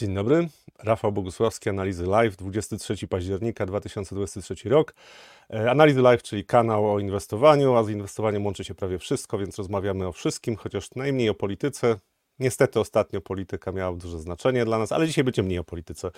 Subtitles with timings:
[0.00, 0.48] Dzień dobry,
[0.78, 4.94] Rafał Bogusławski, Analizy Live, 23 października 2023 rok.
[5.50, 9.58] E, Analizy Live, czyli kanał o inwestowaniu, a z inwestowaniem łączy się prawie wszystko, więc
[9.58, 11.96] rozmawiamy o wszystkim, chociaż najmniej o polityce.
[12.40, 16.10] Niestety ostatnio polityka miała duże znaczenie dla nas, ale dzisiaj będzie mniej o polityce.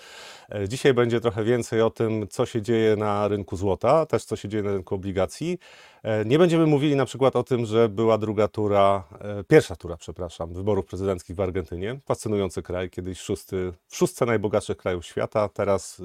[0.49, 4.35] E, Dzisiaj będzie trochę więcej o tym, co się dzieje na rynku złota, też co
[4.35, 5.59] się dzieje na rynku obligacji.
[6.03, 9.97] E, Nie będziemy mówili na przykład o tym, że była druga tura, e, pierwsza tura,
[9.97, 11.99] przepraszam, wyborów prezydenckich w Argentynie.
[12.05, 15.49] Fascynujący kraj, kiedyś szósty, w szóstce najbogatszych krajów świata.
[15.49, 16.01] Teraz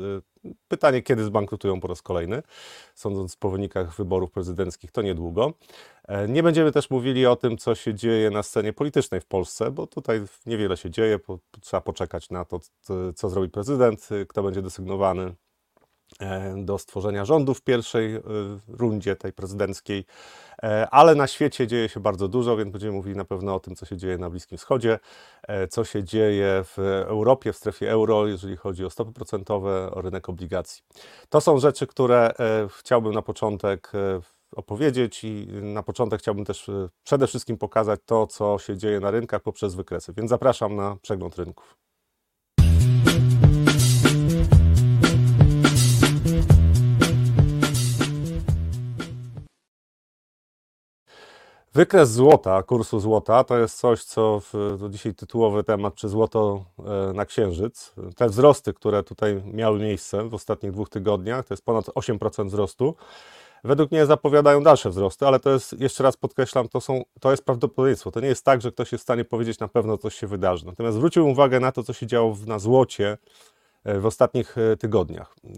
[0.68, 2.42] pytanie, kiedy zbankrutują po raz kolejny.
[2.94, 5.52] Sądząc po wynikach wyborów prezydenckich, to niedługo.
[6.08, 9.70] E, Nie będziemy też mówili o tym, co się dzieje na scenie politycznej w Polsce,
[9.70, 11.18] bo tutaj niewiele się dzieje.
[11.60, 12.60] Trzeba poczekać na to,
[13.14, 15.34] co- zrobi prezydent, kto będzie desygnowany
[16.56, 18.20] do stworzenia rządu w pierwszej y,
[18.68, 20.04] rundzie tej prezydenckiej.
[20.62, 23.76] E, Ale na świecie dzieje się bardzo dużo, więc będziemy mówili na pewno o tym,
[23.76, 24.98] co się dzieje na Bliskim Wschodzie,
[25.42, 30.02] e, co się dzieje w Europie, w strefie euro, jeżeli chodzi o stopy procentowe, o
[30.02, 30.82] rynek obligacji.
[31.28, 34.20] To są rzeczy, które e, chciałbym na początek e,
[34.56, 39.10] opowiedzieć i na początek chciałbym też e, przede wszystkim pokazać to, co się dzieje na
[39.10, 40.12] rynkach poprzez wykresy.
[40.12, 41.87] Więc zapraszam na przegląd rynków.
[51.78, 56.64] Wykres złota, kursu złota, to jest coś, co w, to dzisiaj tytułowy temat, czy złoto
[56.78, 57.94] e, na księżyc.
[58.16, 62.94] Te wzrosty, które tutaj miały miejsce w ostatnich dwóch tygodniach, to jest ponad 8% wzrostu.
[63.64, 67.44] Według mnie zapowiadają dalsze wzrosty, ale to jest, jeszcze raz podkreślam, to, są, to jest
[67.44, 68.10] prawdopodobieństwo.
[68.10, 70.66] To nie jest tak, że ktoś jest w stanie powiedzieć na pewno, coś się wydarzy.
[70.66, 73.18] Natomiast zwróciłbym uwagę na to, co się działo na złocie
[73.94, 75.34] w ostatnich e, tygodniach.
[75.44, 75.50] E,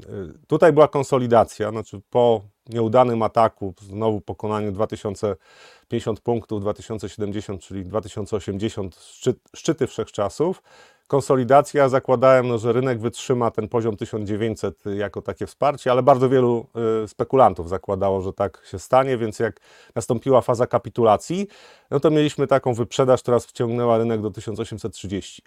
[0.47, 9.39] Tutaj była konsolidacja, znaczy po nieudanym ataku, znowu pokonaniu 2050 punktów, 2070, czyli 2080, szczyt,
[9.57, 10.63] szczyty wszechczasów.
[11.07, 16.67] Konsolidacja, zakładałem, no, że rynek wytrzyma ten poziom 1900 jako takie wsparcie, ale bardzo wielu
[17.05, 19.61] y, spekulantów zakładało, że tak się stanie, więc jak
[19.95, 21.47] nastąpiła faza kapitulacji,
[21.91, 25.43] no to mieliśmy taką wyprzedaż, która wciągnęła rynek do 1830.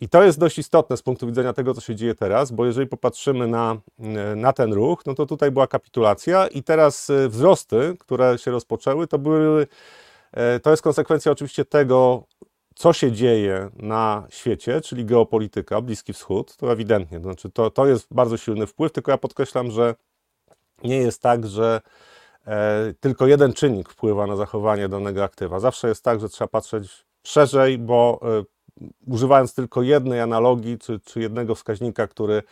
[0.00, 2.86] I to jest dość istotne z punktu widzenia tego, co się dzieje teraz, bo jeżeli
[2.86, 3.76] popatrzymy na,
[4.32, 8.50] y, na ten ruch, no to tutaj była kapitulacja i teraz y, wzrosty, które się
[8.50, 9.66] rozpoczęły, to były,
[10.32, 12.24] e, to jest konsekwencja oczywiście tego,
[12.74, 17.86] co się dzieje na świecie, czyli geopolityka, Bliski Wschód, to ewidentnie, to znaczy to, to
[17.86, 19.94] jest bardzo silny wpływ, tylko ja podkreślam, że
[20.84, 21.80] nie jest tak, że
[22.46, 25.60] e, tylko jeden czynnik wpływa na zachowanie danego aktywa.
[25.60, 28.55] Zawsze jest tak, że trzeba patrzeć szerzej, bo e,
[29.06, 32.42] używając tylko jednej analogii czy, czy jednego wskaźnika, który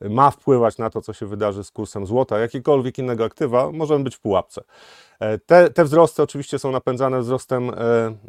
[0.00, 4.16] ma wpływać na to, co się wydarzy z kursem złota, jakiegokolwiek innego aktywa, możemy być
[4.16, 4.62] w pułapce.
[5.20, 7.74] E, Te, te wzrosty oczywiście są napędzane wzrostem e,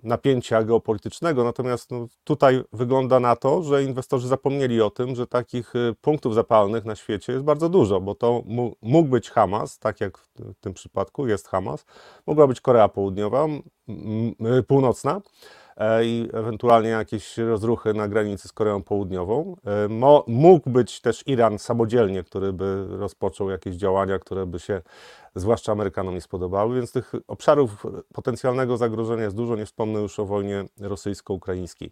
[0.04, 5.76] napięcia geopolitycznego, natomiast no, tutaj wygląda na to, że inwestorzy zapomnieli o tym, że takich
[5.76, 8.44] e, punktów zapalnych na świecie jest bardzo dużo, bo to
[8.82, 11.86] mógł być Hamas, tak jak w tym przypadku jest Hamas,
[12.28, 13.46] mogła być Korea Południowa,
[14.68, 15.22] północna
[16.04, 19.56] i ewentualnie jakieś rozruchy na granicy z Koreą Południową.
[19.66, 19.88] E,
[20.28, 24.82] mógł być też Iran samodzielnie, który by rozpoczął jakieś działania, które by się
[25.36, 30.26] zwłaszcza Amerykanom nie spodobały, więc tych obszarów potencjalnego zagrożenia jest dużo, nie wspomnę już o
[30.26, 31.92] wojnie rosyjsko-ukraińskiej.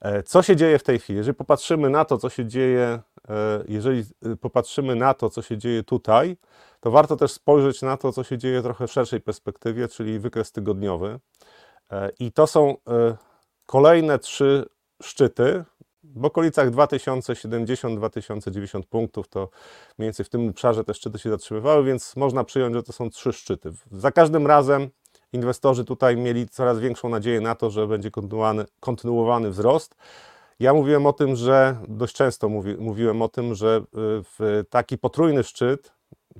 [0.00, 1.16] E, Co się dzieje w tej chwili?
[1.16, 4.04] Jeżeli popatrzymy na to, co się dzieje, e, jeżeli
[4.40, 6.36] popatrzymy na to, co się dzieje tutaj,
[6.80, 10.52] to warto też spojrzeć na to, co się dzieje trochę w szerszej perspektywie, czyli wykres
[10.52, 11.18] tygodniowy.
[11.90, 12.74] E, I to są e,
[13.66, 14.66] kolejne trzy
[15.02, 15.64] szczyty.
[16.04, 19.48] W okolicach 2070-2090 punktów to
[19.98, 23.10] mniej więcej w tym obszarze te szczyty się zatrzymywały, więc można przyjąć, że to są
[23.10, 23.72] trzy szczyty.
[23.92, 24.88] Za każdym razem
[25.32, 29.94] inwestorzy tutaj mieli coraz większą nadzieję na to, że będzie kontynuowany, kontynuowany wzrost.
[30.60, 33.82] Ja mówiłem o tym, że dość często mówi, mówiłem o tym, że y,
[34.38, 35.92] w taki potrójny szczyt,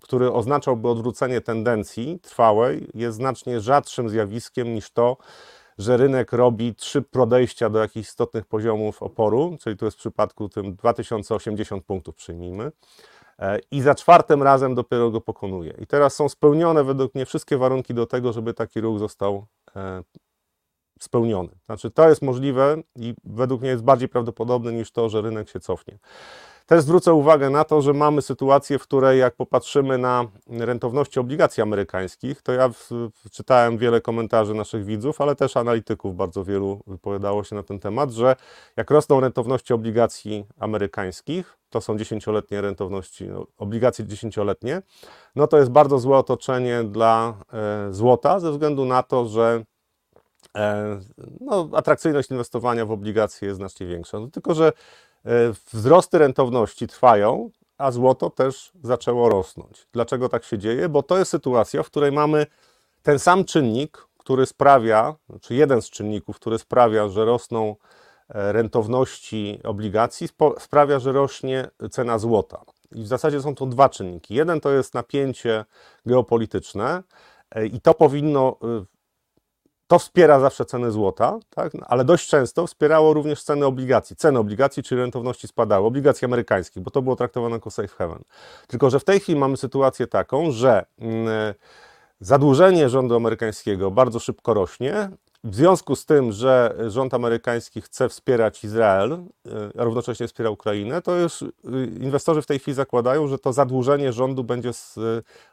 [0.02, 5.16] który oznaczałby odwrócenie tendencji trwałej, jest znacznie rzadszym zjawiskiem niż to,
[5.78, 10.48] że rynek robi trzy podejścia do jakichś istotnych poziomów oporu, czyli to jest w przypadku
[10.48, 12.72] tym 2080 punktów przyjmijmy,
[13.38, 15.74] e, i za czwartym razem dopiero go pokonuje.
[15.78, 19.46] I teraz są spełnione według mnie wszystkie warunki do tego, żeby taki ruch został
[19.76, 20.02] e,
[21.00, 21.48] spełniony.
[21.66, 25.60] Znaczy to jest możliwe i według mnie jest bardziej prawdopodobne niż to, że rynek się
[25.60, 25.98] cofnie.
[26.66, 31.62] Też zwrócę uwagę na to, że mamy sytuację, w której jak popatrzymy na rentowności obligacji
[31.62, 32.70] amerykańskich, to ja
[33.30, 38.10] czytałem wiele komentarzy naszych widzów, ale też analityków bardzo wielu wypowiadało się na ten temat,
[38.10, 38.36] że
[38.76, 44.82] jak rosną rentowności obligacji amerykańskich, to są dziesięcioletnie rentowności, no, obligacje dziesięcioletnie,
[45.36, 49.64] no to jest bardzo złe otoczenie dla e, złota ze względu na to, że
[50.56, 51.00] e,
[51.40, 54.20] no, atrakcyjność inwestowania w obligacje jest znacznie większa.
[54.20, 54.72] No, tylko, że
[55.72, 59.86] wzrosty rentowności trwają, a złoto też zaczęło rosnąć.
[59.92, 60.88] Dlaczego tak się dzieje?
[60.88, 62.46] Bo to jest sytuacja, w której mamy
[63.02, 67.76] ten sam czynnik, który sprawia, czy jeden z czynników, który sprawia, że rosną
[68.28, 70.28] e, rentowności obligacji,
[70.58, 72.64] sprawia, że rośnie cena złota.
[72.92, 74.34] I w zasadzie są to dwa czynniki.
[74.34, 75.64] Jeden to jest napięcie
[76.06, 77.02] geopolityczne
[77.50, 78.84] e, i to powinno, e,
[79.94, 81.72] to wspiera zawsze ceny złota, tak?
[81.86, 84.16] ale dość często wspierało również ceny obligacji.
[84.16, 88.22] Ceny obligacji, czyli rentowności spadały, obligacji amerykańskich, bo to było traktowane jako safe haven.
[88.66, 91.54] Tylko, że w tej chwili mamy sytuację taką, że mm,
[92.20, 95.10] Zadłużenie rządu amerykańskiego bardzo szybko rośnie.
[95.44, 99.20] W związku z tym, że rząd amerykański chce wspierać Izrael, e,
[99.80, 101.46] a równocześnie wspiera Ukrainę, to już e,
[102.00, 104.70] inwestorzy w tej chwili zakładają, że to zadłużenie rządu będzie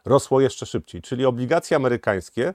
[0.04, 1.02] rosło jeszcze szybciej.
[1.02, 2.54] Czyli obligacje amerykańskie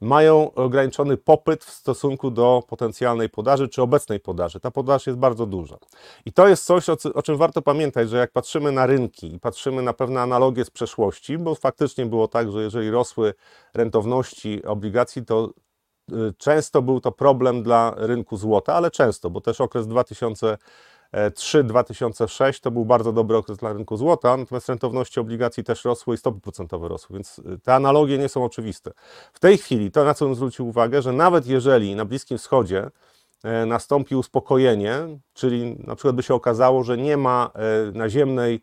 [0.00, 4.60] mają ograniczony popyt w stosunku do potencjalnej podaży czy obecnej podaży.
[4.60, 5.78] Ta podaż jest bardzo duża.
[6.24, 9.82] I to jest coś, o, czym warto pamiętać, że jak patrzymy na rynki i patrzymy
[9.82, 13.34] na pewne analogie z przeszłości, bo faktycznie było tak, że jeżeli rosły
[13.74, 15.50] rentowności obligacji, to
[16.12, 20.58] y, często był to problem dla rynku złota, ale często, bo też okres 2000
[21.12, 26.18] 3-2006 to był bardzo dobry okres dla rynku złota, natomiast rentowności obligacji też rosły i
[26.18, 28.90] stopy procentowe rosły, więc y, te analogie nie są oczywiste.
[29.32, 32.90] W tej chwili to, na co bym zwrócił uwagę, że nawet jeżeli na Bliskim Wschodzie
[33.44, 38.60] e, nastąpi uspokojenie, czyli na przykład by się okazało, że nie ma e, naziemnej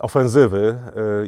[0.00, 0.78] ofensywy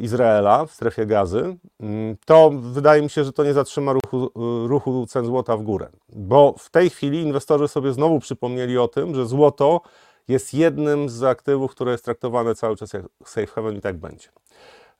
[0.01, 4.31] Izraela w strefie gazy, mm, to wydaje mi się, że to nie zatrzyma ruchu,
[4.67, 5.89] ruchu cen złota w górę.
[6.09, 9.81] Bo w tej chwili inwestorzy sobie znowu przypomnieli o tym, że złoto
[10.27, 14.29] jest jednym z aktywów, które jest traktowane cały czas jak safe haven i tak będzie.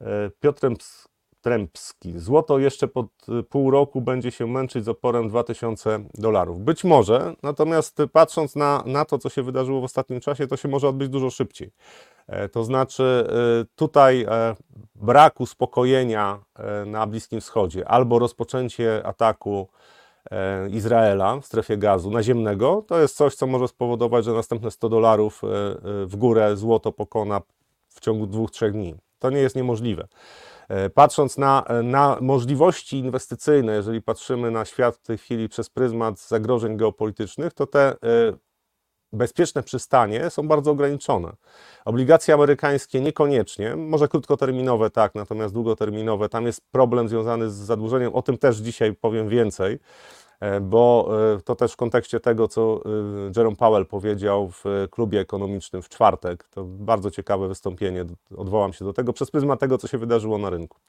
[0.01, 0.61] E, Piotr
[1.43, 2.19] Trębski.
[2.19, 3.07] Złoto jeszcze pod
[3.39, 6.59] e, pół roku będzie się męczyć z oporem 2000 dolarów.
[6.59, 10.67] Być może, natomiast patrząc na, na to, co się wydarzyło w ostatnim czasie, to się
[10.67, 11.71] może odbyć dużo szybciej.
[12.27, 13.27] E, to znaczy,
[13.75, 14.25] tutaj
[14.95, 16.39] brak uspokojenia
[16.85, 19.67] na Bliskim Wschodzie albo rozpoczęcie ataku
[20.31, 24.89] E, Izraela w strefie gazu naziemnego, to jest coś, co może spowodować, że następne 100
[24.89, 27.41] dolarów e, e, w górę złoto pokona
[27.89, 28.95] w ciągu dwóch, trzech dni.
[29.19, 30.07] To nie jest niemożliwe.
[30.93, 36.77] Patrząc na, na możliwości inwestycyjne, jeżeli patrzymy na świat w tej chwili przez pryzmat zagrożeń
[36.77, 37.95] geopolitycznych, to te
[39.13, 41.33] bezpieczne przystanie są bardzo ograniczone.
[41.85, 48.21] Obligacje amerykańskie niekoniecznie, może krótkoterminowe tak, natomiast długoterminowe, tam jest problem związany z zadłużeniem, o
[48.21, 49.79] tym też dzisiaj powiem więcej, e,
[50.61, 52.89] bo e, to też w kontekście tego, co e,
[53.37, 58.05] Jerome Powell powiedział w klubie ekonomicznym w czwartek, to bardzo ciekawe wystąpienie,
[58.37, 60.79] odwołam się do tego, przez pryzmat tego, co się wydarzyło na rynku.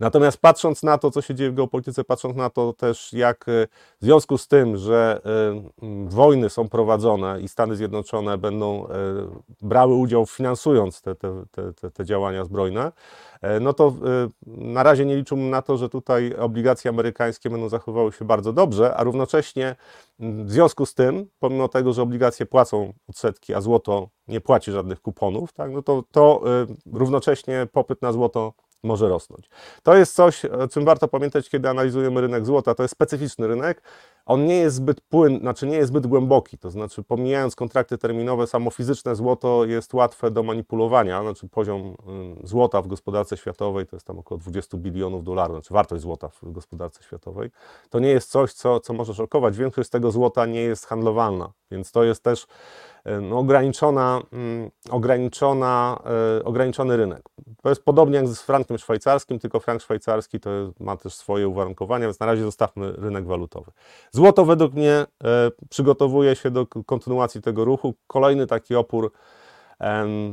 [0.00, 3.66] Natomiast patrząc na to, co się dzieje w geopolityce, patrząc na to też, jak e,
[4.00, 8.90] w związku z tym, że e, wojny są prowadzone i Stany Zjednoczone będą e,
[9.62, 11.44] brały udział finansując te, te,
[11.80, 12.92] te, te działania zbrojne,
[13.60, 13.94] no to
[14.46, 18.94] na razie nie liczyłbym na to, że tutaj obligacje amerykańskie będą zachowywały się bardzo dobrze,
[18.96, 19.76] a równocześnie
[20.18, 25.00] w związku z tym, pomimo tego, że obligacje płacą odsetki, a złoto nie płaci żadnych
[25.00, 26.42] kuponów, tak, no to, to
[26.92, 28.52] równocześnie popyt na złoto
[28.82, 29.48] może rosnąć.
[29.82, 32.74] To jest coś, o czym warto pamiętać, kiedy analizujemy rynek złota.
[32.74, 33.82] To jest specyficzny rynek.
[34.30, 36.58] On nie jest zbyt płyn, znaczy nie jest zbyt głęboki.
[36.58, 41.22] To znaczy, pomijając kontrakty terminowe, samo fizyczne złoto jest łatwe do manipulowania.
[41.22, 41.96] Znaczy, poziom
[42.44, 46.52] złota w gospodarce światowej to jest tam około 20 bilionów dolarów, znaczy wartość złota w
[46.52, 47.50] gospodarce światowej.
[47.90, 49.56] To nie jest coś, co, co może szokować.
[49.56, 52.42] Większość z tego złota nie jest handlowalna, więc to jest też
[53.06, 54.22] y, no, ograniczona,
[54.90, 56.02] ograniczona,
[56.38, 57.22] y, ograniczony rynek.
[57.62, 62.06] To jest podobnie jak z frankiem szwajcarskim, tylko frank szwajcarski to ma też swoje uwarunkowania,
[62.06, 63.70] więc na razie zostawmy rynek walutowy.
[64.20, 65.06] Złoto według mnie e,
[65.70, 67.94] przygotowuje się do kontynuacji tego ruchu.
[68.06, 69.12] Kolejny taki opór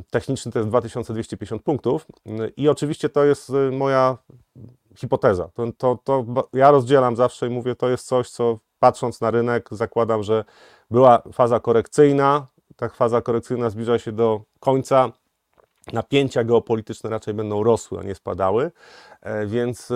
[0.09, 2.05] techniczny to jest 2250 punktów
[2.57, 4.17] i oczywiście to jest e, moja
[4.95, 5.49] hipoteza.
[5.53, 9.69] To, to, to ja rozdzielam zawsze i mówię, to jest coś, co patrząc na rynek
[9.71, 10.43] zakładam, że
[10.91, 15.11] była faza korekcyjna, ta faza korekcyjna zbliża się do końca,
[15.93, 18.71] napięcia geopolityczne raczej będą rosły, a nie spadały,
[19.21, 19.91] e, więc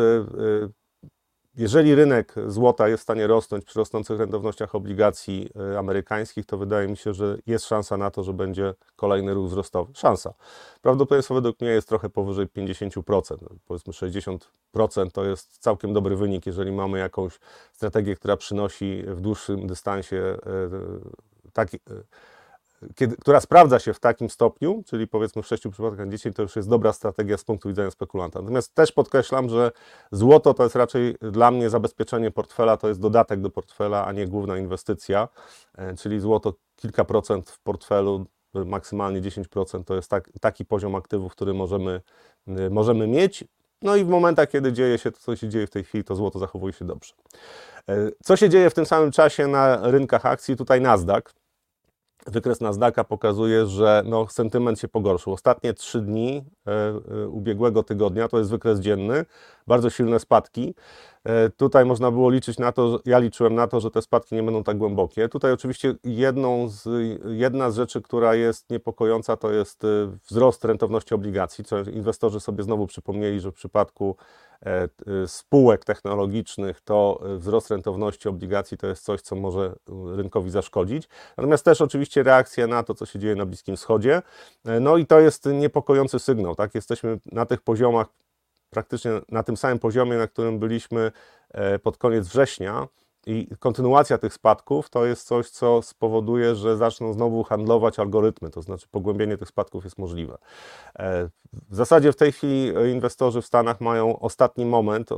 [1.55, 6.98] jeżeli rynek złota jest w stanie rosnąć przy rosnących rentownościach obligacji amerykańskich, to wydaje mi
[6.98, 9.93] się, że jest szansa na to, że będzie kolejny ruch wzrostowy.
[9.96, 10.34] Szansa.
[10.81, 13.36] Prawdopodobieństwo według mnie jest trochę powyżej 50%.
[13.67, 17.39] Powiedzmy 60% to jest całkiem dobry wynik, jeżeli mamy jakąś
[17.74, 20.38] strategię, która przynosi w dłuższym dystansie
[21.53, 21.79] taki
[22.95, 26.41] kiedy, która sprawdza się w takim stopniu, czyli powiedzmy w 6 przypadkach na 10, to
[26.41, 28.39] już jest dobra strategia z punktu widzenia spekulanta.
[28.39, 29.71] Natomiast też podkreślam, że
[30.11, 34.27] złoto to jest raczej dla mnie zabezpieczenie portfela, to jest dodatek do portfela, a nie
[34.27, 35.27] główna inwestycja,
[35.77, 41.31] e, czyli złoto kilka procent w portfelu maksymalnie 10% to jest tak, taki poziom aktywów,
[41.31, 42.01] który możemy,
[42.69, 43.43] możemy mieć.
[43.81, 46.15] No i w momentach, kiedy dzieje się to, co się dzieje w tej chwili, to
[46.15, 47.13] złoto zachowuje się dobrze.
[48.23, 50.55] Co się dzieje w tym samym czasie na rynkach akcji?
[50.55, 51.33] Tutaj Nasdaq.
[52.27, 55.33] Wykres Nasdaqa pokazuje, że no, sentyment się pogorszył.
[55.33, 59.25] Ostatnie trzy dni e, e, ubiegłego tygodnia, to jest wykres dzienny,
[59.67, 60.75] bardzo silne spadki.
[61.23, 64.43] E, tutaj można było liczyć na to, ja liczyłem na to, że te spadki nie
[64.43, 65.29] będą tak głębokie.
[65.29, 66.89] Tutaj oczywiście jedną z,
[67.25, 69.83] jedna z rzeczy, która jest niepokojąca, to jest
[70.29, 74.15] wzrost rentowności obligacji, co inwestorzy sobie znowu przypomnieli, że w przypadku
[75.27, 79.75] spółek technologicznych, to wzrost rentowności obligacji to jest coś, co może
[80.15, 81.10] rynkowi zaszkodzić.
[81.38, 84.22] Natomiast też oczywiście reakcja na to, co się dzieje na Bliskim Wschodzie.
[84.65, 86.56] E, no i to jest niepokojący sygnał.
[86.56, 86.75] Tak?
[86.75, 88.08] Jesteśmy na tych poziomach,
[88.70, 91.12] praktycznie na tym samym poziomie, na którym byliśmy
[91.50, 92.88] e, pod koniec września.
[93.25, 98.61] I kontynuacja tych spadków to jest coś, co spowoduje, że zaczną znowu handlować algorytmy, to
[98.61, 100.37] znaczy pogłębienie tych spadków jest możliwe.
[100.99, 101.29] E,
[101.69, 105.09] w zasadzie w tej chwili inwestorzy w Stanach mają ostatni moment,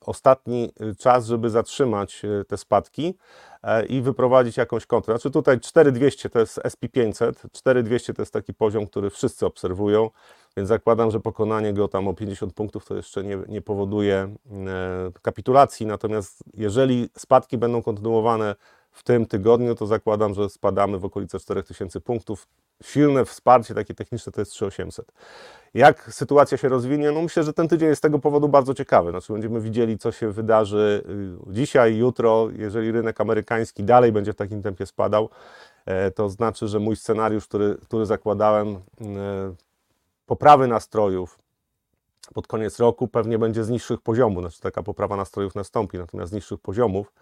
[0.00, 3.47] ostatni czas, żeby zatrzymać e, te spadki e,
[3.88, 5.14] i wyprowadzić jakąś kontrę.
[5.14, 10.10] Znaczy tutaj 4200 to jest SP500, 4200 to jest taki poziom, który wszyscy obserwują.
[10.56, 14.36] Więc zakładam, że pokonanie go tam o 50 punktów to jeszcze nie, nie powoduje e,
[15.22, 15.86] kapitulacji.
[15.86, 18.54] Natomiast jeżeli spadki będą kontynuowane
[18.98, 22.48] w tym tygodniu, to zakładam, że spadamy w okolice 4000 punktów.
[22.82, 25.12] Silne wsparcie takie techniczne to jest 3800.
[25.74, 27.12] Jak sytuacja się rozwinie?
[27.12, 29.10] No myślę, że ten tydzień jest z tego powodu bardzo ciekawy.
[29.10, 31.04] Znaczy będziemy widzieli, co się wydarzy
[31.48, 32.48] y, dzisiaj, jutro.
[32.56, 35.28] Jeżeli rynek amerykański dalej będzie w takim tempie spadał,
[35.86, 38.78] e, to znaczy, że mój scenariusz, który, który zakładałem e,
[40.26, 41.38] poprawy nastrojów
[42.34, 46.34] pod koniec roku pewnie będzie z niższych poziomów, znaczy taka poprawa nastrojów nastąpi, natomiast z
[46.34, 47.12] niższych poziomów,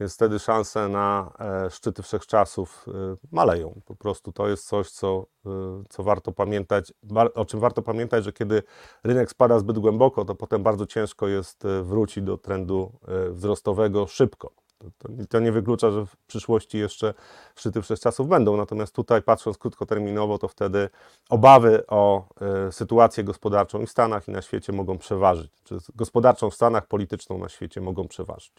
[0.00, 3.80] więc wtedy szanse na e, szczyty wszechczasów e, maleją.
[3.84, 5.50] Po prostu to jest coś, co, e,
[5.88, 6.92] co warto pamiętać,
[7.34, 8.62] o czym warto pamiętać, że kiedy
[9.04, 12.92] rynek spada zbyt głęboko, to potem bardzo ciężko jest wrócić do trendu
[13.30, 14.52] wzrostowego szybko.
[14.98, 17.14] To, to, nie wyklucza, że w przyszłości jeszcze
[17.56, 20.88] szczyty wszechczasów będą, natomiast tutaj patrząc krótkoterminowo, to wtedy
[21.28, 22.28] obawy o
[22.68, 26.86] y, sytuację gospodarczą i w Stanach i na świecie mogą przeważyć, czy gospodarczą w Stanach,
[26.86, 28.52] polityczną na świecie mogą przeważyć.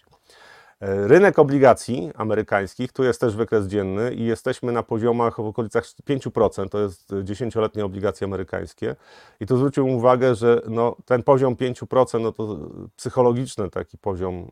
[0.81, 5.83] E, rynek obligacji amerykańskich, tu jest też wykres dzienny i jesteśmy na poziomach w okolicach
[5.83, 8.95] 5%, to jest dziesięcioletnie obligacje amerykańskie.
[9.39, 12.57] I tu zwróciłbym uwagę, że no, ten poziom 5% no to
[12.95, 14.47] psychologiczny taki poziom y,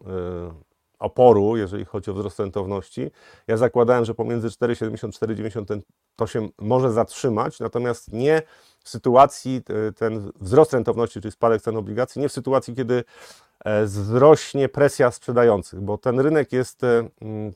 [0.99, 3.11] oporu, jeżeli chodzi o wzrost rentowności.
[3.47, 5.81] Ja zakładałem, że pomiędzy 4,70 4,90
[6.15, 8.41] to się może zatrzymać, natomiast nie
[8.87, 13.03] w sytuacji, e, ten wzrost rentowności, czyli spadek cen obligacji, nie w sytuacji, kiedy
[13.65, 17.09] e, wzrośnie presja sprzedających, bo ten rynek jest, e,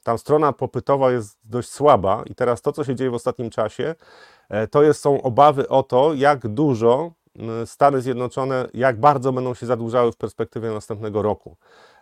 [0.04, 3.96] tam strona popytowa jest dość słaba i teraz to, co się dzieje w ostatnim czasie,
[4.72, 7.12] to jest, są obawy o to, jak dużo
[7.66, 11.58] Stany Zjednoczone, jak bardzo będą się zadłużały w perspektywie następnego roku.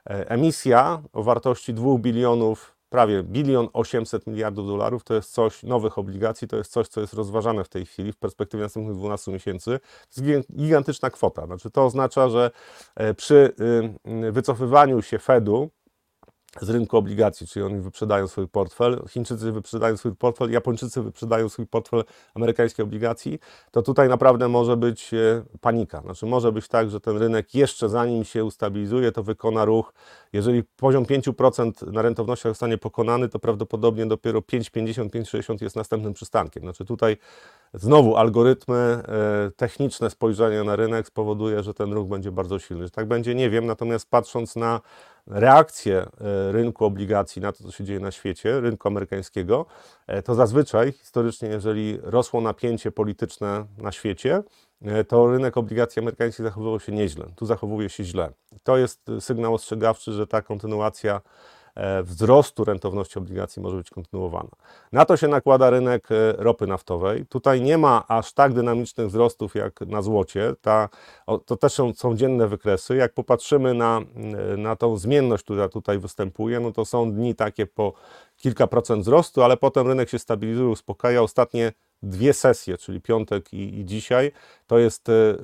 [0.06, 6.48] Emisja o wartości 2 bilionów, prawie bilion 800 miliardów dolarów, to jest coś, nowych obligacji,
[6.48, 9.80] to jest coś, co jest rozważane w tej chwili w perspektywie następnych 12 miesięcy.
[10.16, 11.46] To jest gigantyczna kwota.
[11.46, 12.52] Znaczy, to oznacza, że
[12.96, 13.54] e, przy
[14.26, 15.70] y, wycofywaniu się Fedu,
[16.62, 21.68] z rynku obligacji, czyli oni wyprzedają swój portfel, Chińczycy wyprzedają swój portfel, Japończycy wyprzedają swój
[21.68, 22.04] portfel
[22.36, 23.40] amerykańskiej obligacji,
[23.72, 26.02] to tutaj naprawdę może być e, panika.
[26.02, 29.94] Znaczy może być tak, że ten rynek jeszcze zanim się ustabilizuje, to wykona ruch.
[30.34, 36.64] Jeżeli poziom 5% na rentownościach zostanie pokonany, to prawdopodobnie dopiero 5,50, 5,60 jest następnym przystankiem.
[36.64, 37.18] Znaczy tutaj
[37.74, 39.02] znowu algorytmy, e,
[39.56, 42.84] techniczne spojrzenie na rynek spowoduje, że ten ruch będzie bardzo silny.
[42.84, 44.82] Że tak będzie, nie wiem, natomiast patrząc na
[45.30, 49.66] reakcję e, rynku obligacji na to, co się dzieje na świecie, rynku amerykańskiego,
[50.08, 54.44] e, to zazwyczaj historycznie, jeżeli rosło napięcie polityczne na świecie,
[54.82, 57.26] e, to rynek obligacji amerykańskich zachowywał się nieźle.
[57.36, 58.32] Tu zachowuje się źle.
[58.64, 61.22] To jest sygnał ostrzegawczy, że ta kontynuacja
[62.04, 64.50] wzrostu rentowności obligacji może być kontynuowana.
[64.92, 67.26] Na to się nakłada rynek e, ropy naftowej.
[67.26, 70.54] Tutaj nie ma aż tak dynamicznych wzrostów jak na złocie.
[70.62, 70.90] Ta,
[71.46, 72.96] to też są, są dzienne wykresy.
[72.96, 74.02] Jak popatrzymy na,
[74.54, 77.94] e, na tą zmienność, która tutaj występuje, no to są dni takie po
[78.38, 81.22] kilka procent wzrostu, ale potem rynek się stabilizuje, uspokaja.
[81.22, 81.72] Ostatnie
[82.04, 84.32] dwie sesje, czyli piątek i, i dzisiaj,
[84.68, 85.36] to, jest, e, e,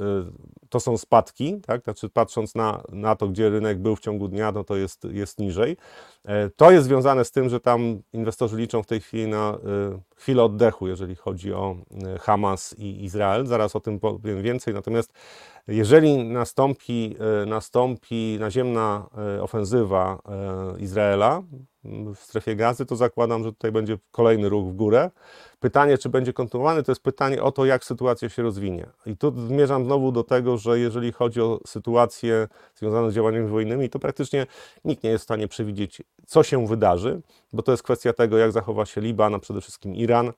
[0.69, 1.83] to są spadki, tak?
[1.83, 5.39] Znaczy patrząc na, na to, gdzie rynek był w ciągu dnia, no to jest, jest
[5.39, 5.77] niżej.
[6.25, 9.57] E, to jest związane z tym, że tam inwestorzy liczą w tej chwili na
[10.15, 11.75] chwilę oddechu, jeżeli chodzi o
[12.21, 13.45] Hamas i Izrael.
[13.45, 14.73] Zaraz o tym powiem więcej.
[14.73, 15.13] Natomiast
[15.67, 19.07] Jeżeli nastąpi, e, nastąpi naziemna
[19.37, 21.43] e, ofensywa e, Izraela
[22.15, 25.11] w strefie gazy, to zakładam, że tutaj będzie kolejny ruch w górę.
[25.59, 28.87] Pytanie, czy będzie kontynuowany, to jest pytanie o to, jak sytuacja się rozwinie.
[29.05, 33.89] I tu zmierzam znowu do tego, że jeżeli chodzi o sytuację związaną z działaniami wojennymi,
[33.89, 34.47] to praktycznie
[34.85, 37.21] nikt nie jest w stanie przewidzieć, co się wydarzy,
[37.55, 40.31] bo to jest kwestia tego, jak zachowa się Liban, a przede wszystkim Iran.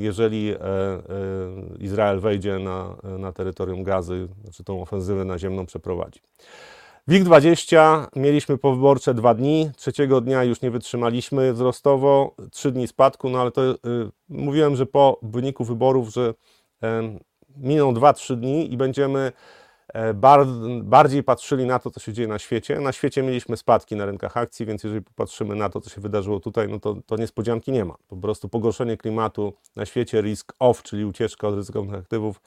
[0.00, 0.54] Jeżeli
[1.78, 6.20] Izrael wejdzie na, na terytorium gazy, znaczy tą ofensywę naziemną przeprowadzi.
[7.08, 13.40] WIG20 mieliśmy powyborcze dwa dni, trzeciego dnia już nie wytrzymaliśmy wzrostowo, trzy dni spadku, no
[13.40, 13.76] ale to y,
[14.28, 16.34] mówiłem, że po wyniku wyborów, że
[16.84, 16.86] y,
[17.56, 19.32] miną 2-3 dni i będziemy e,
[20.82, 22.80] bardziej patrzyli na to, co się dzieje na świecie.
[22.80, 26.40] Na świecie mieliśmy spadki na rynkach akcji, więc jeżeli popatrzymy na to, co się wydarzyło
[26.40, 27.94] tutaj, no to, to niespodzianki nie ma.
[28.08, 32.40] Po prostu pogorszenie klimatu na świecie, risk off, czyli ucieczka od ryzykownych aktywów e,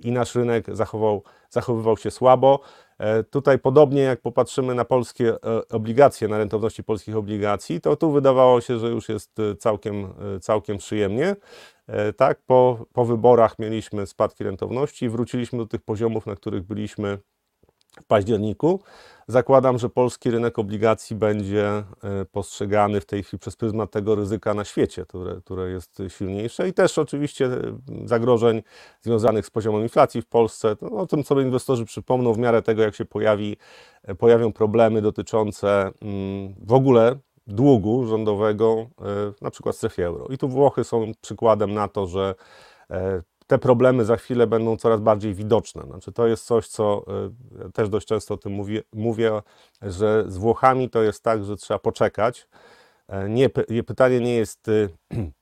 [0.00, 2.60] i nasz rynek zachował, zachowywał się słabo.
[2.98, 8.12] E, tutaj podobnie jak popatrzymy na polskie e, obligacje, na rentowności polskich obligacji, to tu
[8.12, 11.36] wydawało się, że już jest e, całkiem, całkiem przyjemnie.
[12.16, 17.18] Tak, po, po wyborach mieliśmy spadki rentowności wróciliśmy do tych poziomów, na których byliśmy
[18.08, 18.80] październiku.
[19.28, 21.84] Zakładam, że polski rynek obligacji będzie e,
[22.32, 26.72] postrzegany w tej chwili przez pryzmat tego ryzyka na świecie, które, które jest silniejsze i
[26.72, 27.60] też oczywiście e,
[28.04, 28.62] zagrożeń
[29.02, 30.76] związanych z poziomem inflacji w Polsce.
[30.82, 33.56] No, o tym sobie inwestorzy przypomną w miarę tego, jak się pojawi,
[34.02, 38.86] e, pojawią problemy dotyczące mm, w ogóle długu rządowego,
[39.40, 40.26] na przykład w strefie euro.
[40.30, 42.34] I tu Włochy są przykładem na to, że
[43.46, 45.82] te problemy za chwilę będą coraz bardziej widoczne.
[45.82, 47.04] Znaczy, to jest coś, co
[47.66, 49.42] y, też dość często o tym mówię, mówię,
[49.82, 52.48] że z Włochami to jest tak, że trzeba poczekać.
[53.08, 53.50] E, nie,
[53.86, 54.88] pytanie nie jest y,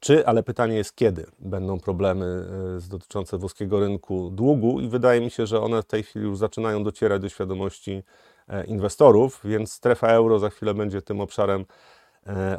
[0.00, 2.46] czy, ale pytanie jest kiedy będą problemy
[2.86, 6.38] y, dotyczące włoskiego rynku długu i wydaje mi się, że one w tej chwili już
[6.38, 8.02] zaczynają docierać do świadomości
[8.48, 11.64] e, inwestorów, więc strefa euro za chwilę będzie tym obszarem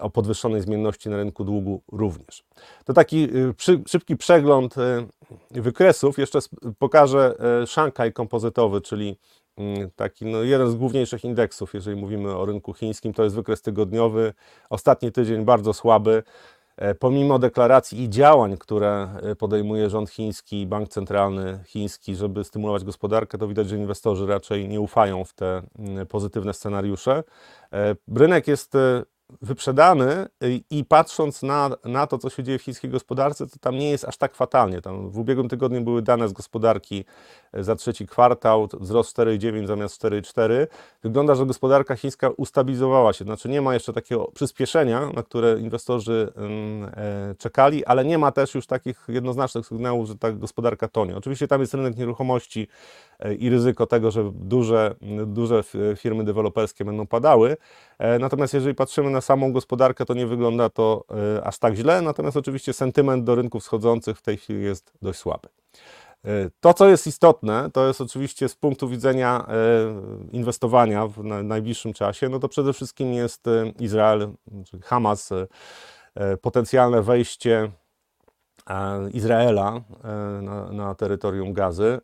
[0.01, 2.43] o podwyższonej zmienności na rynku długu również.
[2.85, 3.23] To taki
[3.69, 5.05] y, szybki przegląd e,
[5.51, 6.17] wykresów.
[6.17, 6.39] Jeszcze
[6.79, 9.17] pokażę e, Shanghai kompozytowy, czyli
[9.57, 13.13] mm, taki no, jeden z główniejszych indeksów, jeżeli mówimy o rynku chińskim.
[13.13, 14.33] To jest wykres tygodniowy.
[14.69, 16.23] Ostatni tydzień bardzo słaby.
[16.99, 23.47] Pomimo deklaracji i działań, które podejmuje rząd chiński, bank centralny chiński, żeby stymulować gospodarkę, to
[23.47, 27.23] widać, że inwestorzy raczej nie ufają w te mm, pozytywne scenariusze.
[28.15, 28.73] Rynek jest
[29.41, 30.25] wyprzedany
[30.69, 34.05] i patrząc na, na to, co się dzieje w chińskiej gospodarce, to tam nie jest
[34.05, 34.81] aż tak fatalnie.
[34.81, 37.05] Tam w ubiegłym tygodniu były dane z gospodarki
[37.53, 40.67] e, za trzeci kwartał, wzrost 4,9 zamiast 4,4.
[41.03, 46.33] Wygląda, że gospodarka chińska ustabilizowała się, znaczy nie ma jeszcze takiego przyspieszenia, na które inwestorzy
[46.37, 51.17] e, czekali, ale nie ma też już takich jednoznacznych sygnałów, że ta gospodarka tonie.
[51.17, 52.67] Oczywiście tam jest rynek nieruchomości
[53.39, 54.95] i ryzyko tego, że duże,
[55.27, 55.63] duże
[55.95, 57.57] firmy deweloperskie będą padały.
[58.19, 61.05] Natomiast jeżeli patrzymy na samą gospodarkę to nie wygląda to
[61.37, 65.19] e, aż tak źle, natomiast oczywiście sentyment do rynków wschodzących w tej chwili jest dość
[65.19, 65.49] słaby.
[66.25, 69.53] E, to, co jest istotne, to jest oczywiście z punktu widzenia e,
[70.31, 73.45] inwestowania w najbliższym czasie, no to przede wszystkim jest
[73.79, 74.29] Izrael,
[74.83, 75.29] Hamas,
[76.41, 77.71] potencjalne wejście
[79.13, 79.81] Izraela
[80.41, 81.99] na, na terytorium Gazy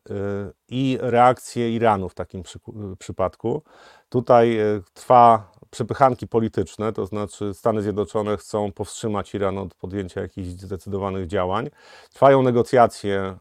[0.70, 2.60] i reakcje Iranu w takim przy,
[3.00, 3.62] przypadku.
[4.10, 4.60] Tutaj
[4.94, 11.70] trwa przepychanki polityczne, to znaczy Stany Zjednoczone chcą powstrzymać Iran od podjęcia jakichś zdecydowanych działań.
[12.14, 13.38] Trwają negocjacje e,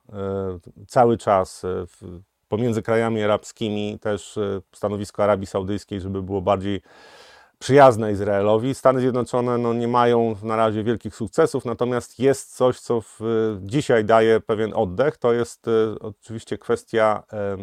[0.89, 1.87] cały czas e,
[2.49, 6.83] pomiędzy krajami arabskimi, też e, stanowisko Arabii Saudyjskiej, żeby było bardziej
[7.59, 8.75] przyjazne Izraelowi.
[8.75, 13.21] Stany Zjednoczone no, nie mają na razie wielkich sukcesów, natomiast jest coś, co w,
[13.61, 15.17] dzisiaj daje pewien oddech.
[15.17, 15.67] To jest
[16.01, 17.59] oczywiście kwestia e, e,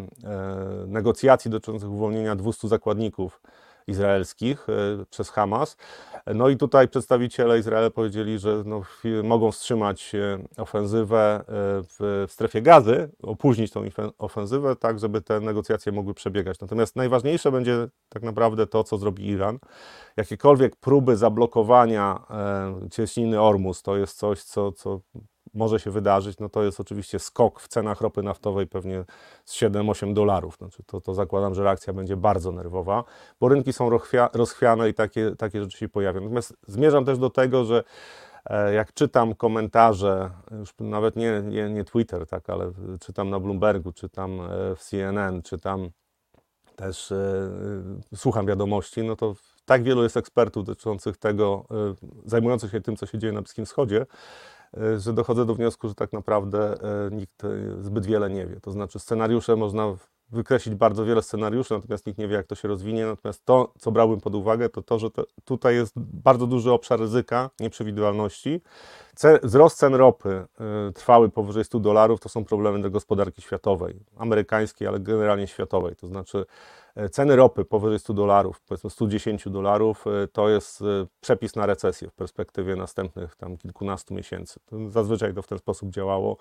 [0.87, 3.41] negocjacji dotyczących uwolnienia 200 zakładników
[3.87, 5.77] izraelskich e, przez Hamas.
[6.35, 8.81] No i tutaj przedstawiciele Izraela powiedzieli, że no,
[9.23, 11.43] mogą wstrzymać e, ofensywę e,
[11.99, 13.83] w, strefie gazy, opóźnić tą
[14.17, 16.59] ofensywę, tak żeby te negocjacje mogły przebiegać.
[16.59, 19.59] Natomiast najważniejsze będzie tak naprawdę to, co zrobi Iran.
[20.17, 22.19] Jakiekolwiek próby zablokowania
[22.91, 24.99] cieśniny Ormus to jest coś, co, co
[25.53, 29.03] może się wydarzyć, no to jest oczywiście skok w cenach ropy naftowej pewnie
[29.45, 30.57] z 7-8 dolarów.
[30.57, 33.03] Znaczy to, to zakładam, że reakcja będzie bardzo nerwowa,
[33.39, 33.89] bo rynki są
[34.33, 36.21] rozchwiane i takie, takie rzeczy się pojawią.
[36.21, 37.83] Natomiast zmierzam też do tego, że
[38.45, 43.91] e, jak czytam komentarze, już nawet nie, nie, nie Twitter, tak, ale czytam na Bloombergu,
[43.91, 45.89] czytam e, w CNN, czytam
[46.75, 47.49] też e,
[48.15, 49.35] słucham wiadomości, no to
[49.65, 51.65] tak wielu jest ekspertów dotyczących tego,
[52.25, 54.05] zajmujących się tym, co się dzieje na Bliskim Wschodzie,
[54.97, 56.73] że dochodzę do wniosku, że tak naprawdę
[57.07, 57.41] e, nikt
[57.81, 58.59] zbyt wiele nie wie.
[58.59, 59.95] To znaczy scenariusze można
[60.31, 63.05] wykreślić bardzo wiele scenariuszy, natomiast nikt nie wie, jak to się rozwinie.
[63.05, 66.99] Natomiast to, co brałbym pod uwagę, to to, że to, tutaj jest bardzo duży obszar
[66.99, 68.61] ryzyka, nieprzewidywalności.
[69.15, 70.45] Ce, wzrost cen ropy
[70.89, 75.95] y, trwały powyżej 100 dolarów, to są problemy dla gospodarki światowej, amerykańskiej, ale generalnie światowej.
[75.95, 76.45] To znaczy E,
[77.11, 80.85] ceny ropy powyżej 100 dolarów, powiedzmy 110 dolarów, e, to jest e,
[81.21, 84.59] przepis na recesję w perspektywie następnych tam kilkunastu miesięcy.
[84.89, 86.37] Zazwyczaj to w ten sposób działało.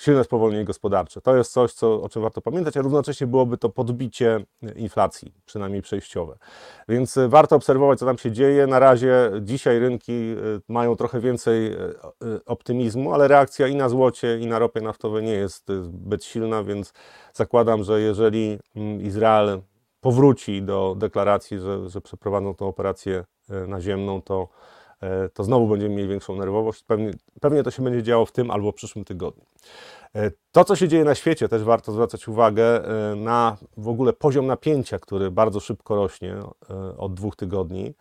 [0.00, 1.20] Silne spowolnienie gospodarcze.
[1.20, 4.44] To jest coś, co, o czym warto pamiętać, a równocześnie byłoby to podbicie
[4.76, 6.38] inflacji, przynajmniej przejściowe.
[6.88, 8.66] Więc warto obserwować, co tam się dzieje.
[8.66, 10.34] Na razie dzisiaj rynki
[10.68, 11.76] mają trochę więcej
[12.46, 16.92] optymizmu, ale reakcja i na złocie, i na ropie naftowej nie jest zbyt silna, więc
[17.34, 19.60] zakładam, że jeżeli mm, Izrael
[20.00, 24.48] powróci do deklaracji, że, że przeprowadzą tę operację e, naziemną, to,
[25.00, 26.82] e, to znowu będziemy mieli większą nerwowość.
[26.82, 27.10] Pewnie,
[27.40, 29.44] pewnie to się będzie działo w tym albo w przyszłym tygodniu.
[30.14, 32.82] E, to, co się dzieje na świecie, też warto zwracać uwagę
[33.16, 36.36] na w ogóle poziom napięcia, który bardzo szybko rośnie
[36.98, 37.94] od dwóch tygodni.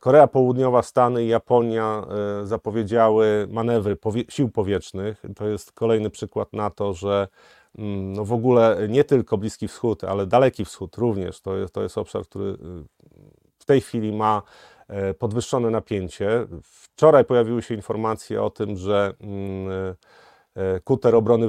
[0.00, 2.06] Korea Południowa, Stany i Japonia
[2.44, 3.96] zapowiedziały manewry
[4.28, 5.22] sił powietrznych.
[5.36, 7.28] To jest kolejny przykład na to, że
[8.14, 11.40] no w ogóle nie tylko Bliski Wschód, ale Daleki Wschód również.
[11.40, 12.56] To jest, to jest obszar, który y,
[13.58, 14.42] w tej chwili ma
[14.88, 16.46] e, podwyższone napięcie.
[16.62, 19.94] Wczoraj pojawiły się informacje o tym, że mm,
[20.54, 21.48] e, kuter obrony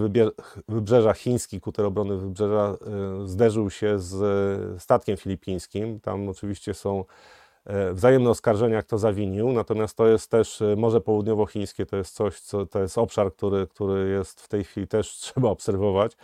[0.67, 2.77] wybrzeża, chiński kuter obrony wybrzeża
[3.23, 5.99] e, zderzył się z statkiem filipińskim.
[5.99, 7.44] Tam oczywiście są E,
[7.93, 12.65] wzajemne oskarżenia, kto zawinił, natomiast to jest też e, Morze Południowochińskie, to jest coś, co,
[12.65, 16.17] to jest obszar, który, który jest w tej chwili też trzeba obserwować,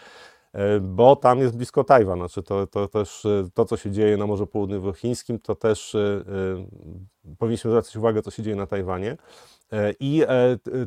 [0.54, 4.28] e, bo tam jest blisko Tajwan, znaczy to, to też to, co się dzieje na
[4.28, 5.98] Morzu Południowochińskim, to też
[7.38, 9.18] powinniśmy zwracać uwagę, co się dzieje na Tajwanie.
[10.00, 10.24] I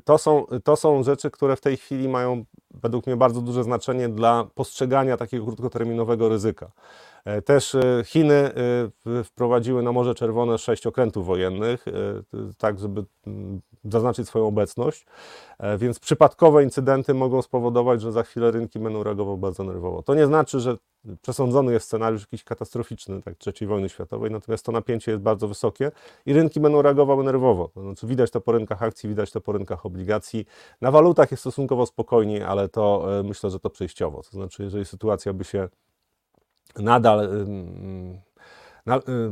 [0.05, 4.09] to są, to są rzeczy, które w tej chwili mają według mnie bardzo duże znaczenie
[4.09, 6.71] dla postrzegania takiego krótkoterminowego ryzyka.
[7.25, 11.85] E, też e, Chiny e, wprowadziły na Morze Czerwone sześć okrętów wojennych,
[12.59, 13.05] tak żeby
[13.85, 15.07] zaznaczyć swoją obecność,
[15.79, 20.03] więc przypadkowe incydenty mogą spowodować, że za chwilę rynki będą reagowały bardzo nerwowo.
[20.03, 20.77] To nie znaczy, że
[21.23, 25.91] przesądzony jest scenariusz jakiś katastroficzny, tak, III wojny światowej, natomiast to napięcie jest bardzo wysokie
[26.27, 27.71] i rynki będą reagowały nerwowo.
[27.77, 30.47] Znaczy widać to po rynkach akcji, widać to po rynkach obligacji.
[30.81, 34.23] Na walutach jest stosunkowo spokojniej, ale to myślę, że to przejściowo.
[34.23, 35.69] To znaczy, jeżeli sytuacja by się
[36.79, 37.29] nadal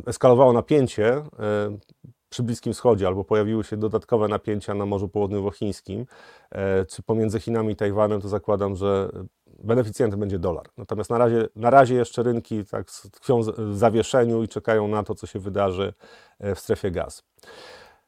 [0.07, 1.23] eskalowało napięcie
[2.33, 6.07] przy Bliskim Wschodzie, albo pojawiły się dodatkowe napięcia na Morzu Południowochińskim,
[6.51, 9.09] e, czy pomiędzy Chinami i Tajwanem, to zakładam, że
[9.47, 10.67] beneficjentem będzie dolar.
[10.77, 15.15] Natomiast na razie, na razie jeszcze rynki tak tkwią w zawieszeniu i czekają na to,
[15.15, 15.95] co się wydarzy
[16.41, 17.25] e, w strefie gaz.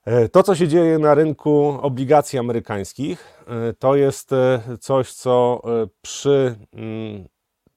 [0.04, 3.44] E, to, co się dzieje na rynku obligacji amerykańskich,
[3.78, 4.30] to jest
[4.80, 5.62] coś, co
[6.02, 7.24] przy mm,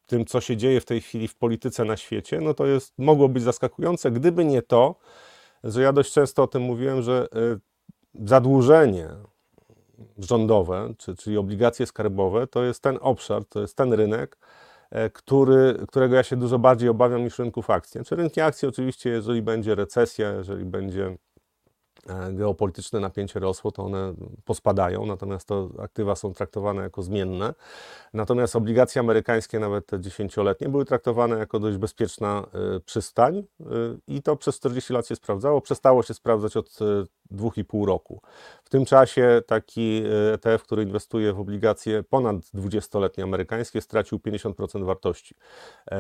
[0.08, 3.30] tym, co się dzieje w tej chwili w polityce na świecie, no to jest, mogło
[3.30, 4.96] być zaskakujące, gdyby nie to,
[5.64, 7.28] że ja dość często o tym mówiłem, że
[8.16, 9.10] y, zadłużenie
[10.18, 14.38] rządowe, czy, czyli obligacje skarbowe, to jest ten obszar, to jest ten rynek,
[14.92, 17.92] e, który, którego ja się dużo bardziej obawiam niż rynków akcji.
[17.92, 21.27] Czy znaczy, rynki akcji oczywiście, jeżeli będzie recesja, jeżeli będzie E,
[22.32, 24.14] geopolityczne napięcie rosło, to one
[24.46, 27.54] pospadają, natomiast to aktywa są traktowane jako zmienne.
[28.14, 33.44] Natomiast obligacje amerykańskie, nawet te dziesięcioletnie, były traktowane jako dość bezpieczna e, przystań e,
[34.08, 35.62] i to przez 40 lat się sprawdzało.
[35.62, 36.70] Przestało się sprawdzać od
[37.32, 38.22] 2,5 roku.
[38.64, 45.36] W tym czasie taki ETF, który inwestuje w obligacje ponad 20-letnie amerykańskie, stracił 50% wartości.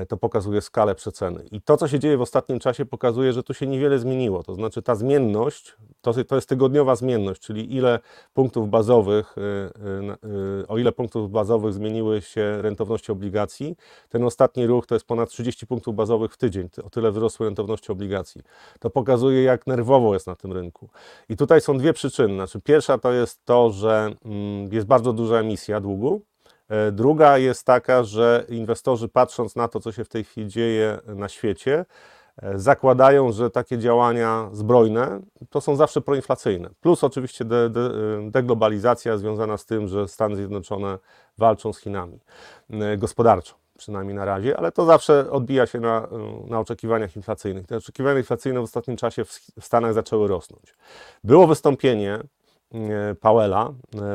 [0.10, 1.43] To pokazuje skalę przeceny.
[1.52, 4.43] I to, co się dzieje w ostatnim czasie, pokazuje, że tu się niewiele zmieniło.
[4.43, 5.78] To znaczy ta zmienność
[6.13, 8.00] to, to jest tygodniowa zmienność, czyli ile
[8.34, 10.28] punktów bazowych, y, y,
[10.62, 13.76] y, o ile punktów bazowych zmieniły się rentowności obligacji.
[14.10, 17.91] Ten ostatni ruch to jest ponad 30 punktów bazowych w tydzień, o tyle wzrosły rentowności
[17.91, 18.41] obligacji.
[18.80, 20.89] To pokazuje, jak nerwowo jest na tym rynku.
[21.30, 22.34] I tutaj są dwie przyczyny.
[22.34, 26.22] Znaczy, pierwsza to jest to, że mm, jest bardzo duża emisja długu,
[26.70, 31.00] e, Druga jest taka, że inwestorzy patrząc na to, co się w tej chwili dzieje
[31.06, 31.86] na świecie,
[32.56, 35.19] zakładają, że takie działania zbrojne
[35.50, 36.69] to są zawsze proinflacyjne.
[36.82, 37.89] Plus oczywiście de, de,
[38.32, 40.97] deglobalizacja związana z tym, że Stany Zjednoczone
[41.38, 42.19] walczą z Chinami
[42.69, 47.67] e, gospodarczo przynajmniej na razie, ale to zawsze odbija się na, e, na oczekiwaniach inflacyjnych.
[47.67, 50.73] Te oczekiwania inflacyjne w ostatnim czasie w Stanach zaczęły rosnąć.
[51.23, 52.19] Było wystąpienie
[53.21, 53.73] Powella,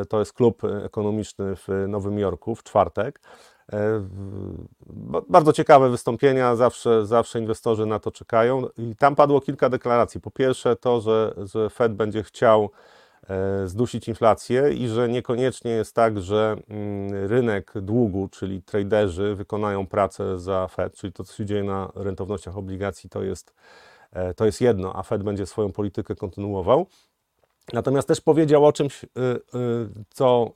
[0.08, 3.51] to jest klub ekonomiczny w Nowym Jorku w czwartek, E,
[5.28, 8.62] bardzo ciekawe wystąpienia, zawsze, zawsze inwestorzy na to czekają.
[8.78, 10.20] I tam padło kilka deklaracji.
[10.20, 12.70] Po pierwsze, to, że, że Fed będzie chciał
[13.28, 19.86] e, zdusić inflację i że niekoniecznie jest tak, że mm, rynek długu, czyli traderzy wykonają
[19.86, 23.54] pracę za Fed, czyli to, co się dzieje na rentownościach obligacji, to jest,
[24.12, 26.86] e, to jest jedno, a Fed będzie swoją politykę kontynuował.
[27.72, 29.04] Natomiast też powiedział o czymś,
[30.10, 30.52] co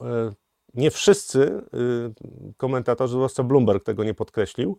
[0.76, 1.62] nie wszyscy
[2.56, 4.78] komentatorzy, zwłaszcza Bloomberg tego nie podkreślił,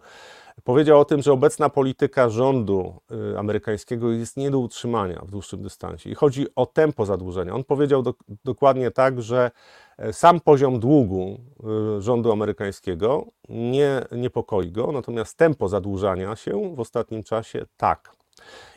[0.63, 2.93] Powiedział o tym, że obecna polityka rządu
[3.33, 7.55] y, amerykańskiego jest nie do utrzymania w dłuższym dystansie i chodzi o tempo zadłużenia.
[7.55, 8.13] On powiedział do,
[8.45, 9.51] dokładnie tak, że
[9.97, 11.39] e, sam poziom długu
[11.97, 18.11] y, rządu amerykańskiego nie niepokoi go, natomiast tempo zadłużania się w ostatnim czasie tak.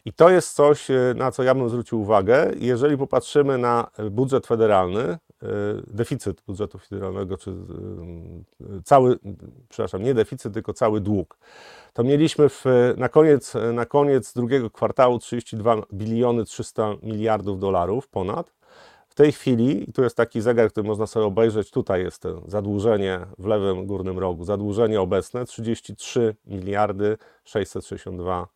[0.04, 2.50] I to jest coś, y, na co ja bym zwrócił uwagę.
[2.58, 5.18] Jeżeli popatrzymy na budżet federalny,
[5.86, 7.54] deficyt budżetu federalnego, czy e,
[8.84, 9.18] cały,
[9.68, 11.38] przepraszam, nie deficyt, tylko cały dług.
[11.92, 12.64] To mieliśmy w,
[12.96, 18.52] na, koniec, na koniec drugiego kwartału 32 biliony 300 miliardów dolarów ponad.
[19.08, 23.46] W tej chwili, tu jest taki zegar, który można sobie obejrzeć, tutaj jest zadłużenie w
[23.46, 28.48] lewym górnym rogu, zadłużenie obecne 33 miliardy 662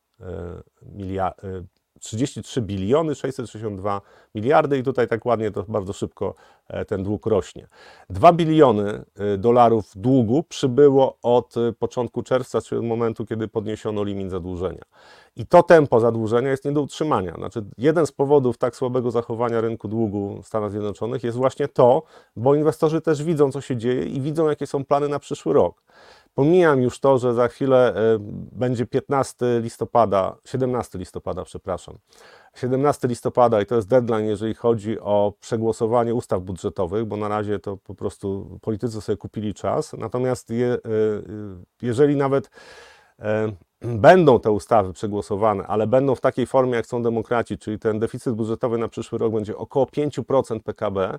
[0.83, 1.65] miliardy
[2.05, 4.01] 33 biliony 662
[4.35, 6.35] miliardy i tutaj tak ładnie to bardzo szybko
[6.69, 7.69] e, ten dług rośnie.
[8.11, 14.05] 2 biliony e, dolarów długu przybyło od e, początku czerwca, czyli od momentu, kiedy podniesiono
[14.05, 14.83] limit zadłużenia.
[15.37, 17.35] I to tempo zadłużenia jest nie do utrzymania.
[17.35, 22.03] Znaczy, jeden z powodów tak słabego zachowania rynku długu w Stanach Zjednoczonych jest właśnie to,
[22.37, 25.83] bo inwestorzy też widzą, co się dzieje i widzą, jakie są plany na przyszły rok.
[26.35, 28.19] Pomijam już to, że za chwilę e,
[28.53, 31.99] będzie 15 listopada, 17 listopada, przepraszam.
[32.55, 37.59] 17 listopada i to jest deadline, jeżeli chodzi o przegłosowanie ustaw budżetowych, bo na razie
[37.59, 39.93] to po prostu politycy sobie kupili czas.
[39.93, 40.79] Natomiast je, e,
[41.83, 42.51] jeżeli nawet
[43.19, 47.99] e, będą te ustawy przegłosowane, ale będą w takiej formie, jak są demokraci, czyli ten
[47.99, 51.19] deficyt budżetowy na przyszły rok będzie około 5% PKB,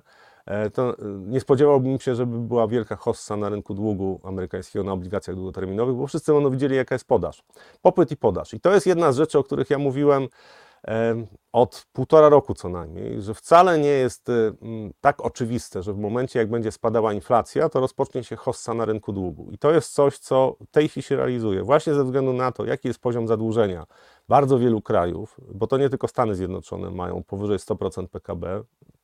[0.74, 5.36] to e, nie spodziewałbym się, żeby była wielka hossa na rynku długu amerykańskiego na obligacjach
[5.36, 7.42] długoterminowych, bo wszyscy będą widzieli, jaka jest podaż.
[7.82, 8.54] Popyt i podaż.
[8.54, 10.28] I to jest jedna z rzeczy, o których ja mówiłem
[10.88, 14.30] e, od półtora roku co najmniej, że wcale nie jest
[15.00, 19.12] tak oczywiste, że w momencie, jak będzie spadała inflacja, to rozpocznie się hossa na rynku
[19.12, 19.50] długu.
[19.50, 22.64] I to jest coś, co w tej chwili się realizuje, właśnie ze względu na to,
[22.64, 23.86] jaki jest poziom zadłużenia
[24.28, 28.95] bardzo wielu krajów, bo to nie tylko Stany Zjednoczone mają powyżej 100% PKB, E,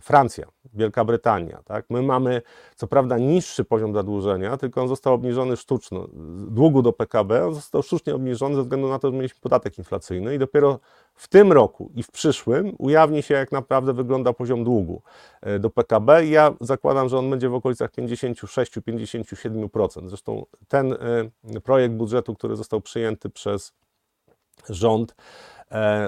[0.00, 1.62] Francja, Wielka Brytania.
[1.64, 1.84] Tak?
[1.90, 2.42] My mamy
[2.76, 6.06] co prawda niższy poziom zadłużenia, tylko on został obniżony sztuczno.
[6.48, 10.34] Długu do PKB on został sztucznie obniżony ze względu na to, że mieliśmy podatek inflacyjny
[10.34, 10.78] i dopiero
[11.14, 15.02] w tym roku i w przyszłym ujawni się, jak naprawdę wygląda poziom długu
[15.40, 16.26] e, do PKB.
[16.26, 20.08] Ja zakładam, że on będzie w okolicach 56-57%.
[20.08, 20.96] Zresztą ten e,
[21.60, 23.72] projekt budżetu, który został przyjęty przez
[24.68, 25.16] rząd, E,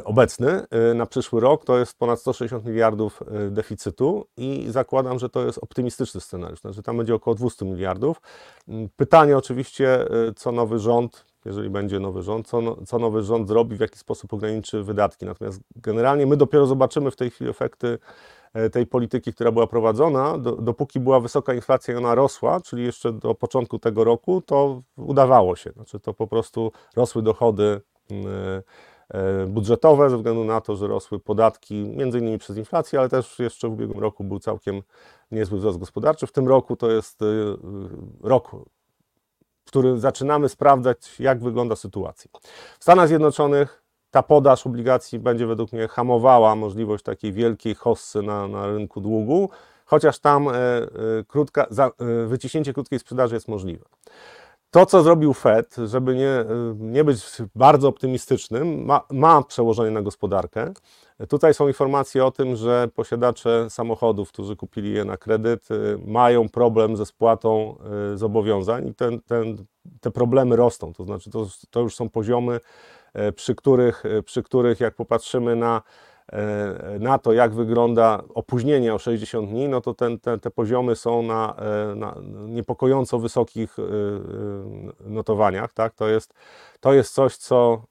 [0.05, 5.29] obecny e, na przyszły rok to jest ponad 160 miliardów e, deficytu i zakładam, że
[5.29, 8.21] to jest optymistyczny scenariusz, znaczy tam będzie około 200 miliardów.
[8.69, 13.49] Mm, pytanie oczywiście, co nowy rząd, jeżeli będzie nowy rząd, co, no, co nowy rząd
[13.49, 15.27] zrobi, w jaki sposób ograniczy wydatki.
[15.27, 17.99] Natomiast generalnie my dopiero zobaczymy w tej chwili efekty
[18.73, 23.13] tej polityki, która była prowadzona, do, dopóki była wysoka inflacja i ona rosła, czyli jeszcze
[23.13, 25.71] do początku tego roku, to udawało się.
[25.73, 28.63] Znaczy to po prostu rosły dochody yy, E,
[29.47, 33.69] budżetowe, ze względu na to, że rosły podatki, między innymi przez inflację, ale też jeszcze
[33.69, 34.83] w ubiegłym roku był całkiem
[35.31, 36.27] niezły wzrost gospodarczy.
[36.27, 37.27] W tym roku to jest e,
[38.23, 38.51] rok,
[39.65, 42.31] w którym zaczynamy sprawdzać, jak wygląda sytuacja.
[42.79, 48.49] W Stanach Zjednoczonych ta podaż obligacji będzie według mnie hamowała możliwość takiej wielkiej hossy na,
[48.49, 49.51] na rynku długu,
[49.85, 50.53] chociaż tam e,
[51.29, 51.91] krótka, za,
[52.27, 53.85] wyciśnięcie krótkiej sprzedaży jest możliwe.
[54.75, 56.45] To, co zrobił Fed, żeby nie,
[56.79, 60.73] nie być bardzo optymistycznym, ma, ma przełożenie na gospodarkę.
[61.29, 66.49] Tutaj są informacje o tym, że posiadacze samochodów, którzy kupili je na kredyt, y, mają
[66.49, 67.77] problem ze spłatą
[68.15, 69.57] y, zobowiązań i ten, ten,
[70.01, 70.93] te problemy rosną.
[70.93, 72.61] To znaczy, to, to już są poziomy,
[73.29, 75.83] y, przy których, przy których jak popatrzymy na
[77.01, 81.23] na to, jak wygląda opóźnienie o 60 dni, no to ten, te, te poziomy są
[81.23, 82.17] na, e, na,
[82.49, 83.83] niepokojąco wysokich e,
[85.11, 85.73] notowaniach.
[85.73, 85.95] Tak?
[85.95, 86.35] To, jest,
[86.81, 87.83] to jest coś, co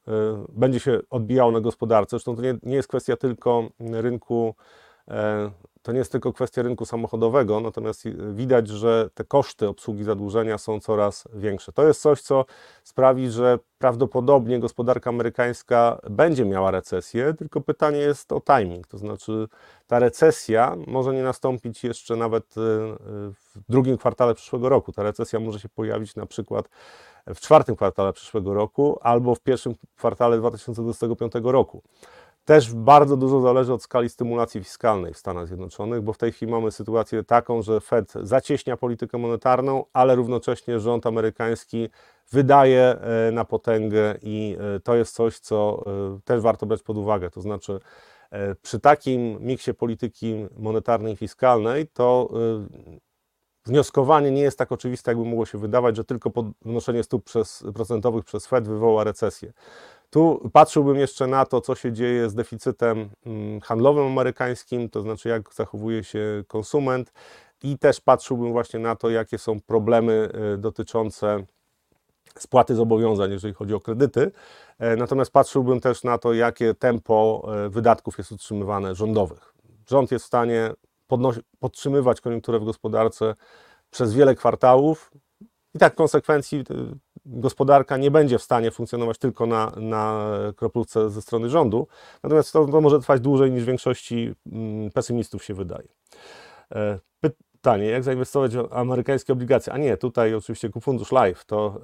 [0.50, 2.10] będzie się odbijało na gospodarce.
[2.10, 4.56] Zresztą to nie, nie jest kwestia tylko rynku
[5.84, 10.80] to nie jest tylko kwestia rynku samochodowego, natomiast widać, że te koszty obsługi zadłużenia są
[10.80, 11.72] coraz większe.
[11.72, 12.46] To jest coś, co
[12.84, 18.88] sprawi, że prawdopodobnie gospodarka amerykańska będzie miała recesję, tylko pytanie jest o timing.
[18.88, 19.48] To znaczy,
[19.88, 22.60] ta recesja może nie nastąpić jeszcze nawet y,
[23.32, 24.92] w drugim kwartale przyszłego roku.
[24.92, 26.70] Ta recesja może się pojawić na przykład
[27.28, 31.82] w czwartym kwartale przyszłego roku albo w pierwszym kwartale 2025 roku.
[32.46, 36.52] Też bardzo dużo zależy od skali stymulacji fiskalnej w Stanach Zjednoczonych, bo w tej chwili
[36.52, 41.90] mamy sytuację taką, że Fed zacieśnia politykę monetarną, ale równocześnie rząd amerykański
[42.32, 45.84] wydaje e, na potęgę i e, to jest coś, co
[46.16, 47.30] e, też warto brać pod uwagę.
[47.30, 47.80] To znaczy,
[48.62, 52.30] przy takim miksie polityki monetarnej i fiskalnej, to
[53.66, 58.26] wnioskowanie nie jest tak oczywiste, jakby mogło się wydawać, że tylko podnoszenie stóp przez, procentowych
[58.26, 59.54] przez Fed wywoła recesję.
[60.14, 65.30] Tu patrzyłbym jeszcze na to, co się dzieje z deficytem mm, handlowym amerykańskim, to znaczy
[65.30, 67.14] jak zachowuje się konsument,
[67.64, 71.44] i też patrzyłbym właśnie na to, jakie są problemy y, dotyczące
[72.38, 74.32] spłaty zobowiązań, jeżeli chodzi o kredyty.
[74.80, 79.54] E, natomiast patrzyłbym też na to, jakie tempo e, wydatków jest utrzymywane rządowych.
[79.90, 80.72] Rząd jest w stanie
[81.60, 83.36] podtrzymywać koniunkturę w gospodarce
[83.90, 85.12] przez wiele kwartałów
[85.76, 86.64] i tak w konsekwencji
[87.26, 91.88] gospodarka nie będzie w stanie funkcjonować tylko na, na kroplówce ze strony rządu,
[92.24, 95.88] natomiast to, to może trwać dłużej niż większości mm, pesymistów się wydaje.
[96.76, 99.74] E, pytanie, jak zainwestować w amerykańskie obligacje?
[99.74, 101.82] A nie, tutaj oczywiście fundusz live, to,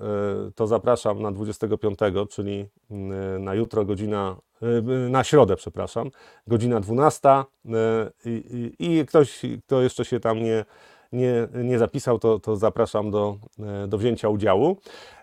[0.48, 2.00] e, to zapraszam na 25,
[2.30, 6.12] czyli mm, na jutro godzina, e, na środę, przepraszam,
[6.48, 7.30] godzina 12
[8.26, 10.66] i, i, i ktoś, kto jeszcze się tam nie
[11.12, 14.78] nie, nie zapisał, to, to zapraszam do, e, do wzięcia udziału.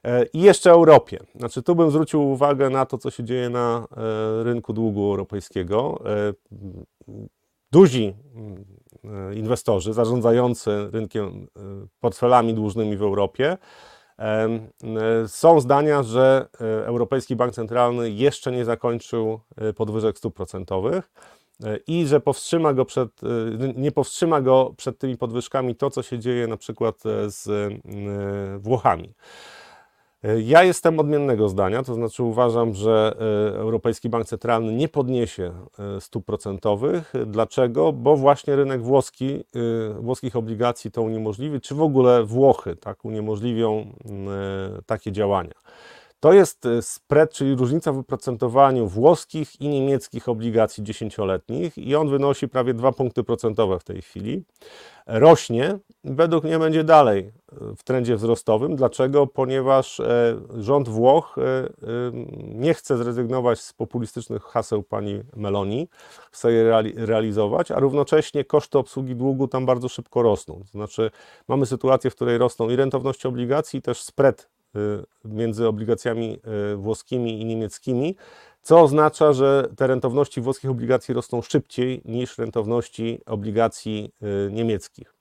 [0.04, 1.18] E, I jeszcze Europie.
[1.34, 6.00] Znaczy, tu bym zwrócił uwagę na to, co się dzieje na e, rynku długu europejskiego.
[7.72, 8.14] Duzi
[9.34, 11.46] inwestorzy zarządzający rynkiem
[12.00, 13.56] portfelami dłużnymi w Europie
[15.26, 16.48] są zdania, że
[16.84, 19.40] Europejski Bank Centralny jeszcze nie zakończył
[19.76, 21.10] podwyżek stóp procentowych
[21.86, 23.26] i że powstrzyma go przed, e,
[23.76, 28.58] nie powstrzyma go przed tymi podwyżkami to, co się dzieje na przykład e, z e,
[28.58, 29.14] Włochami.
[30.44, 33.16] Ja jestem odmiennego zdania, to znaczy uważam, że
[33.54, 35.52] Europejski Bank Centralny nie podniesie
[36.00, 37.12] stóp procentowych.
[37.26, 37.92] Dlaczego?
[37.92, 39.44] Bo właśnie rynek włoski,
[40.00, 43.92] włoskich obligacji to uniemożliwi, czy w ogóle Włochy tak uniemożliwią
[44.86, 45.54] takie działania.
[46.26, 52.08] To jest e, spread, czyli różnica w oprocentowaniu włoskich i niemieckich obligacji dziesięcioletnich i on
[52.08, 54.44] wynosi prawie 2 punkty procentowe w tej chwili.
[55.06, 58.76] Rośnie, według mnie będzie dalej e, w trendzie wzrostowym.
[58.76, 59.26] Dlaczego?
[59.26, 61.36] Ponieważ e, rząd Włoch
[62.38, 65.88] nie chce zrezygnować z populistycznych haseł pani Meloni,
[66.32, 70.60] chce je realizować, a równocześnie koszty obsługi długu tam bardzo szybko rosną.
[70.60, 71.10] To znaczy
[71.48, 74.55] mamy sytuację, w której rosną i rentowności obligacji, i też spread
[75.24, 76.38] między obligacjami
[76.72, 78.16] y, włoskimi i niemieckimi,
[78.62, 84.12] co oznacza, że te rentowności włoskich obligacji rosną szybciej niż rentowności obligacji
[84.48, 85.14] y, niemieckich.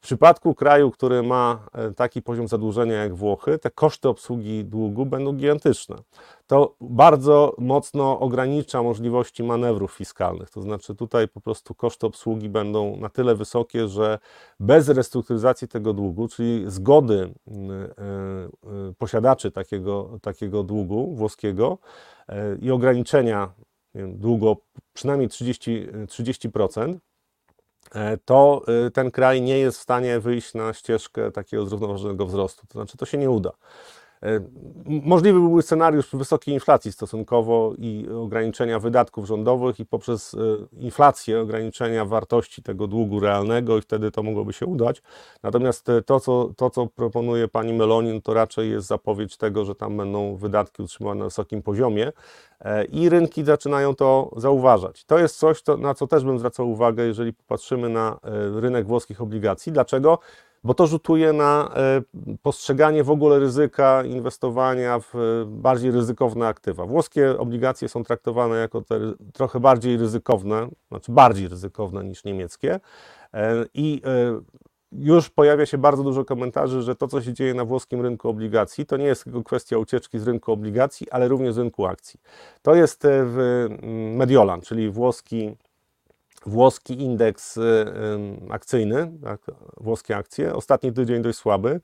[0.00, 5.06] W przypadku kraju, który ma e, taki poziom zadłużenia jak Włochy, te koszty obsługi długu
[5.06, 5.96] będą gigantyczne.
[6.46, 10.50] To bardzo mocno ogranicza możliwości manewrów fiskalnych.
[10.50, 14.18] To znaczy, tutaj po prostu koszty obsługi będą na tyle wysokie, że
[14.60, 17.88] bez restrukturyzacji tego długu, czyli zgody e, e,
[18.98, 21.78] posiadaczy takiego, takiego długu włoskiego
[22.62, 23.52] i ograniczenia
[23.94, 24.56] długo
[24.92, 27.09] przynajmniej 30%, 30% E,
[28.24, 32.66] to y, ten kraj nie jest w stanie wyjść na ścieżkę takiego zrównoważonego wzrostu.
[32.66, 33.50] To znaczy, to się nie uda.
[34.22, 34.40] E,
[34.86, 40.38] możliwy byłby scenariusz wysokiej inflacji stosunkowo i ograniczenia wydatków rządowych i poprzez e,
[40.72, 45.02] inflację ograniczenia wartości tego długu realnego i wtedy to mogłoby się udać.
[45.42, 49.96] Natomiast to, co, to, co proponuje pani Melonin, to raczej jest zapowiedź tego, że tam
[49.96, 52.12] będą wydatki utrzymane na wysokim poziomie
[52.60, 55.04] e, i rynki zaczynają to zauważać.
[55.04, 58.18] To jest coś, na co też bym zwracał uwagę, jeżeli popatrzymy na
[58.54, 59.72] rynek włoskich obligacji.
[59.72, 60.18] Dlaczego?
[60.64, 62.02] Bo to rzutuje na e,
[62.42, 66.86] postrzeganie w ogóle ryzyka inwestowania w e, bardziej ryzykowne aktywa.
[66.86, 69.00] Włoskie obligacje są traktowane jako te
[69.32, 72.80] trochę bardziej ryzykowne, znaczy bardziej ryzykowne niż niemieckie
[73.34, 74.02] e, i
[74.92, 78.86] już pojawia się bardzo dużo komentarzy, że to, co się dzieje na włoskim rynku obligacji,
[78.86, 82.20] to nie jest tylko kwestia ucieczki z rynku obligacji, ale również z rynku akcji.
[82.62, 83.66] To jest w
[84.16, 85.56] Mediolan, czyli włoski
[86.46, 87.62] włoski indeks y,
[88.50, 89.40] akcyjny, tak,
[89.76, 91.80] włoskie akcje, ostatni tydzień dość słaby.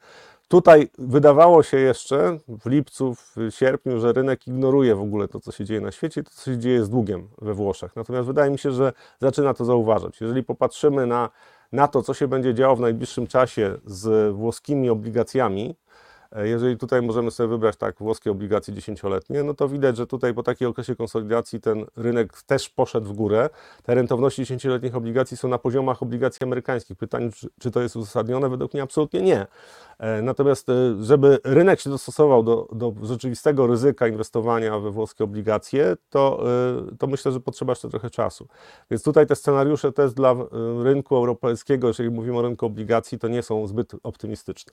[0.48, 5.52] Tutaj wydawało się jeszcze w lipcu, w sierpniu, że rynek ignoruje w ogóle to, co
[5.52, 7.96] się dzieje na świecie, to, co się dzieje z długiem we Włoszech.
[7.96, 10.20] Natomiast wydaje mi się, że zaczyna to zauważać.
[10.20, 11.30] Jeżeli popatrzymy na,
[11.72, 15.76] na to, co się będzie działo w najbliższym czasie z włoskimi obligacjami,
[16.44, 20.42] jeżeli tutaj możemy sobie wybrać tak włoskie obligacje dziesięcioletnie, no to widać, że tutaj po
[20.42, 23.50] takiej okresie konsolidacji ten rynek też poszedł w górę.
[23.82, 26.96] Te rentowności dziesięcioletnich obligacji są na poziomach obligacji amerykańskich.
[26.96, 28.48] Pytanie, czy, czy to jest uzasadnione?
[28.48, 29.46] Według mnie absolutnie nie.
[29.98, 35.96] E, natomiast, e, żeby rynek się dostosował do, do rzeczywistego ryzyka inwestowania we włoskie obligacje,
[36.10, 36.44] to,
[36.98, 38.48] to myślę, że potrzeba jeszcze trochę czasu.
[38.90, 40.34] Więc tutaj te scenariusze też dla
[40.82, 44.72] rynku europejskiego, jeżeli mówimy o rynku obligacji, to nie są zbyt optymistyczne.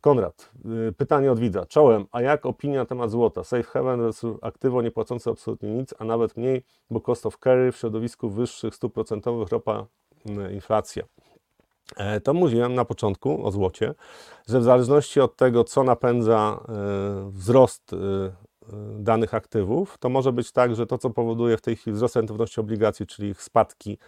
[0.00, 0.50] Konrad,
[0.88, 1.66] y, pytanie od widza.
[1.66, 3.44] Czołem, a jak opinia na temat złota?
[3.44, 7.76] Safe haven versus aktywo niepłacące absolutnie nic, a nawet mniej, bo cost of carry w
[7.76, 9.86] środowisku wyższych stóp procentowych ropa
[10.48, 11.04] y, inflacja.
[11.96, 13.94] E, to mówiłem na początku o złocie,
[14.48, 16.60] że w zależności od tego, co napędza
[17.28, 17.94] y, wzrost
[18.98, 22.60] danych aktywów, to może być tak, że to, co powoduje w tej chwili wzrost rentowności
[22.60, 23.98] obligacji, czyli ich spadki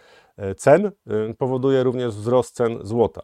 [0.57, 0.91] cen, e,
[1.37, 3.21] powoduje również wzrost cen złota.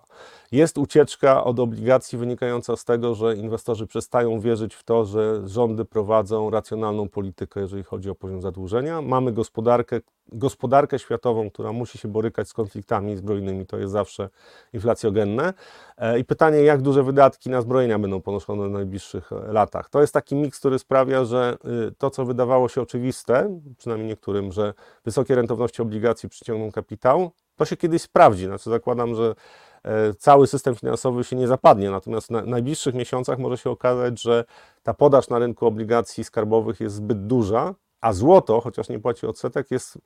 [0.51, 5.85] Jest ucieczka od obligacji wynikająca z tego, że inwestorzy przestają wierzyć w to, że rządy
[5.85, 9.01] prowadzą racjonalną politykę, jeżeli chodzi o poziom zadłużenia.
[9.01, 10.01] Mamy gospodarkę,
[10.31, 14.29] gospodarkę światową, która musi się borykać z konfliktami zbrojnymi, to jest zawsze
[14.73, 15.53] inflacjogenne.
[15.97, 19.89] E, I pytanie, jak duże wydatki na zbrojenia będą ponoszone w najbliższych latach.
[19.89, 21.57] To jest taki miks, który sprawia, że
[21.89, 24.73] y, to, co wydawało się oczywiste, przynajmniej niektórym, że
[25.05, 28.45] wysokie rentowności obligacji przyciągną kapitał, kapitał, to się kiedyś sprawdzi.
[28.45, 29.35] Znaczy zakładam, że
[29.83, 34.45] e, cały system finansowy się nie zapadnie, natomiast w najbliższych miesiącach może się okazać, że
[34.83, 39.71] ta podaż na rynku obligacji skarbowych jest zbyt duża, a złoto, chociaż nie płaci odsetek,
[39.71, 39.99] jest, y,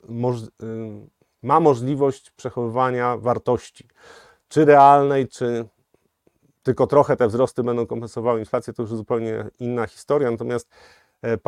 [1.42, 3.88] ma możliwość przechowywania wartości,
[4.48, 5.64] czy realnej, czy
[6.62, 10.30] tylko trochę te wzrosty będą kompensowały inflację, to już zupełnie inna historia.
[10.30, 10.68] Natomiast
[11.22, 11.38] e,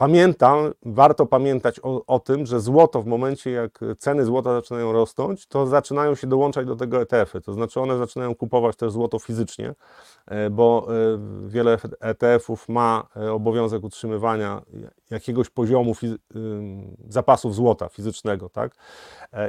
[0.00, 5.46] Pamiętam, warto pamiętać o, o, tym, że złoto w momencie, jak ceny złota zaczynają rosnąć,
[5.46, 7.40] to zaczynają się dołączać do tego ETF-y.
[7.40, 9.74] To znaczy one zaczynają kupować też złoto fizycznie,
[10.26, 14.62] e, bo e, wiele ETF-ów ma e, obowiązek utrzymywania
[15.10, 15.94] jakiegoś poziomu
[17.08, 18.72] zapasów złota fizycznego, tak?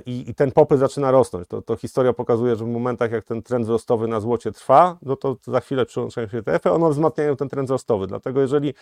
[0.06, 1.48] I, I, ten popyt zaczyna rosnąć.
[1.48, 5.16] To, to, historia pokazuje, że w momentach, jak ten trend wzrostowy na złocie trwa, no
[5.16, 8.08] to za chwilę przyłączają się ETF-y, one wzmacniają ten trend wzrostowy.
[8.08, 8.74] Dlatego jeżeli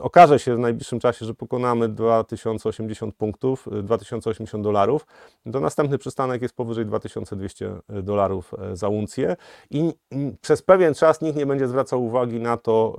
[0.00, 5.06] okaże się w najbliższym najbliższym czasie, że pokonamy 2080 punktów, 2080 y, dolarów,
[5.52, 9.36] to następny przystanek jest powyżej 2200 dolarów e, za uncję
[9.70, 9.92] i
[10.40, 12.96] przez pewien czas nikt nie będzie zwracał uwagi na to,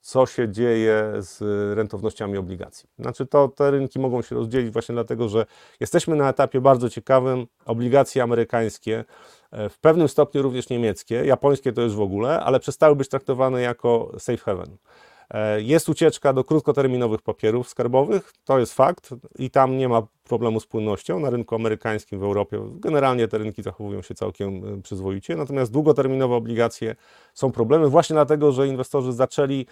[0.00, 1.40] co się dzieje z
[1.76, 2.88] rentownościami obligacji.
[2.98, 5.46] Znaczy to te rynki mogą się rozdzielić właśnie dlatego, że
[5.80, 7.46] jesteśmy na etapie bardzo ciekawym.
[7.66, 9.04] Obligacje amerykańskie,
[9.52, 14.12] w pewnym stopniu również niemieckie, japońskie to już w ogóle, ale przestały być traktowane jako
[14.18, 14.76] safe haven.
[15.30, 20.60] E, jest ucieczka do krótkoterminowych papierów skarbowych, to jest fakt i tam nie ma problemu
[20.60, 21.20] z płynnością.
[21.20, 26.34] Na rynku amerykańskim w Europie generalnie te rynki zachowują się całkiem e, przyzwoicie, natomiast długoterminowe
[26.34, 26.96] obligacje
[27.34, 29.66] są problemy właśnie dlatego, że inwestorzy zaczęli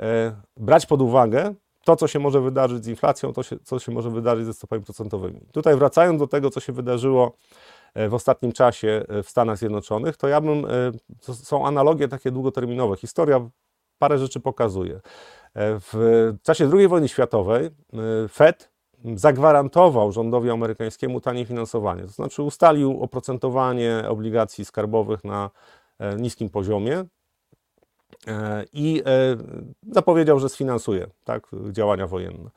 [0.00, 1.54] e, brać pod uwagę
[1.84, 5.40] to, co się może wydarzyć z inflacją, to, co się może wydarzyć ze stopami procentowymi.
[5.52, 7.36] Tutaj wracając do tego, co się wydarzyło
[8.08, 10.66] w ostatnim czasie w Stanach Zjednoczonych, to ja bym,
[11.26, 12.96] to są analogie takie długoterminowe.
[12.96, 13.48] Historia
[13.98, 14.94] parę rzeczy pokazuje.
[14.94, 15.00] E,
[15.80, 17.70] w czasie II wojny światowej e,
[18.28, 18.70] Fed
[19.14, 25.50] zagwarantował rządowi amerykańskiemu tanie finansowanie, to znaczy ustalił oprocentowanie obligacji skarbowych na
[25.98, 27.04] e, niskim poziomie
[28.72, 29.02] i
[29.92, 32.50] zapowiedział, że sfinansuje tak, działania wojenne.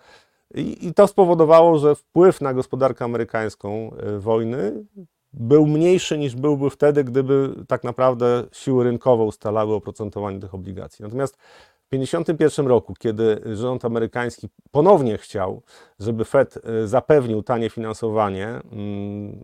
[0.56, 4.86] I, I to spowodowało, że wpływ na gospodarkę amerykańską wojny
[5.34, 11.04] był mniejszy niż byłby wtedy, gdyby tak naprawdę siły rynkowe ustalały oprocentowanie tych obligacji.
[11.04, 15.62] Natomiast w 1951 roku, kiedy rząd amerykański ponownie chciał,
[16.00, 19.44] żeby Fed e, zapewnił tanie finansowanie mm,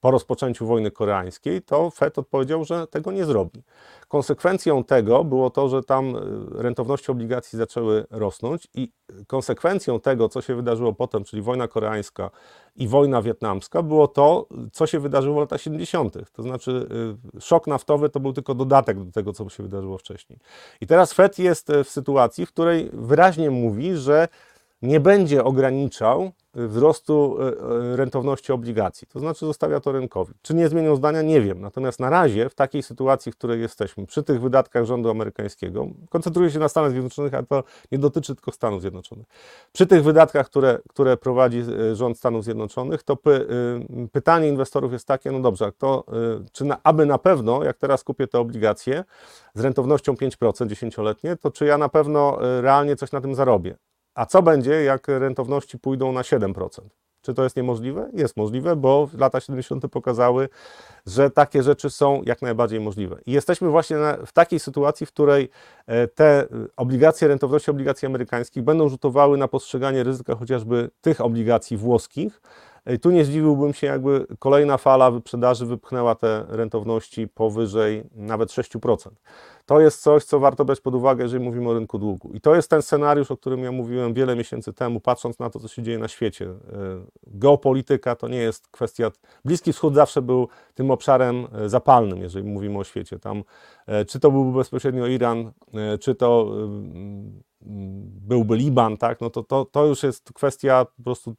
[0.00, 3.62] po rozpoczęciu wojny koreańskiej, to Fed odpowiedział, że tego nie zrobi.
[4.08, 6.20] Konsekwencją tego było to, że tam e,
[6.62, 8.92] rentowności obligacji zaczęły rosnąć i
[9.26, 12.30] konsekwencją tego, co się wydarzyło potem, czyli wojna koreańska
[12.76, 16.16] i wojna wietnamska, było to, co się wydarzyło w latach 70.
[16.32, 16.88] To znaczy
[17.36, 20.38] e, szok naftowy to był tylko dodatek do tego, co się wydarzyło wcześniej.
[20.80, 24.28] I teraz Fed jest w sytuacji, w której wyraźnie mówi, że
[24.82, 27.46] nie będzie ograniczał wzrostu e,
[27.92, 29.08] e, rentowności obligacji.
[29.08, 30.34] To znaczy zostawia to rynkowi.
[30.42, 31.22] Czy nie zmienią zdania?
[31.22, 31.60] Nie wiem.
[31.60, 36.50] Natomiast na razie w takiej sytuacji, w której jesteśmy, przy tych wydatkach rządu amerykańskiego, koncentruję
[36.50, 39.26] się na Stanach Zjednoczonych, ale to nie dotyczy tylko Stanów Zjednoczonych.
[39.72, 43.46] Przy tych wydatkach, które, które prowadzi e, rząd Stanów Zjednoczonych, to py,
[44.12, 46.04] pytanie inwestorów jest takie, no dobrze, to,
[46.52, 49.04] czy na, aby na pewno, jak teraz kupię te obligacje
[49.54, 53.76] z rentownością 5% dziesięcioletnie, to czy ja na pewno realnie coś na tym zarobię?
[54.18, 56.68] A co będzie, jak rentowności pójdą na 7%?
[57.22, 58.10] Czy to jest niemożliwe?
[58.12, 59.88] Jest możliwe, bo lata 70.
[59.88, 60.48] pokazały,
[61.06, 63.18] że takie rzeczy są jak najbardziej możliwe.
[63.26, 63.96] I jesteśmy właśnie
[64.26, 65.50] w takiej sytuacji, w której
[65.86, 66.46] e, te
[66.76, 72.40] obligacje, rentowności obligacji amerykańskich będą rzutowały na postrzeganie ryzyka chociażby tych obligacji włoskich,
[72.94, 79.10] i tu nie zdziwiłbym się, jakby kolejna fala wyprzedaży wypchnęła te rentowności powyżej nawet 6%.
[79.66, 82.30] To jest coś, co warto brać pod uwagę, jeżeli mówimy o rynku długu.
[82.34, 85.60] I to jest ten scenariusz, o którym ja mówiłem wiele miesięcy temu, patrząc na to,
[85.60, 86.46] co się dzieje na świecie.
[86.46, 86.56] E,
[87.26, 89.10] geopolityka to nie jest kwestia.
[89.44, 93.18] Bliski Wschód zawsze był tym obszarem e, zapalnym, jeżeli mówimy o świecie.
[93.18, 93.44] Tam,
[93.86, 95.52] e, czy to byłby bezpośrednio Iran,
[96.00, 96.52] czy to
[98.28, 99.20] byłby Liban, tak?
[99.20, 101.34] no to, to, to już jest kwestia po prostu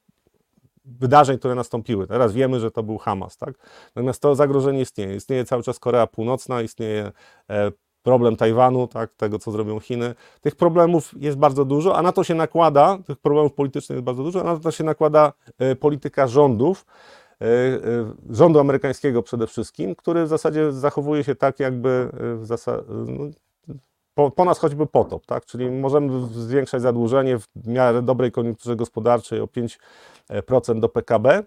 [0.99, 2.07] wydarzeń, które nastąpiły.
[2.07, 3.53] Teraz wiemy, że to był Hamas, tak?
[3.95, 5.15] Natomiast to zagrożenie istnieje.
[5.15, 7.11] Istnieje cały czas Korea Północna, istnieje
[7.49, 7.71] e,
[8.03, 10.15] problem Tajwanu, tak, tego co zrobią Chiny.
[10.41, 14.23] Tych problemów jest bardzo dużo, a na to się nakłada, tych problemów politycznych jest bardzo
[14.23, 16.85] dużo, a na to się nakłada e, polityka rządów,
[17.41, 17.45] e,
[18.29, 23.25] rządu amerykańskiego przede wszystkim, który w zasadzie zachowuje się tak, jakby w zasadzie, no,
[24.19, 25.45] po, po, nas choćby potop, tak?
[25.45, 31.43] czyli możemy zwiększać zadłużenie w miarę dobrej koniunkturze gospodarczej o 5% do PKB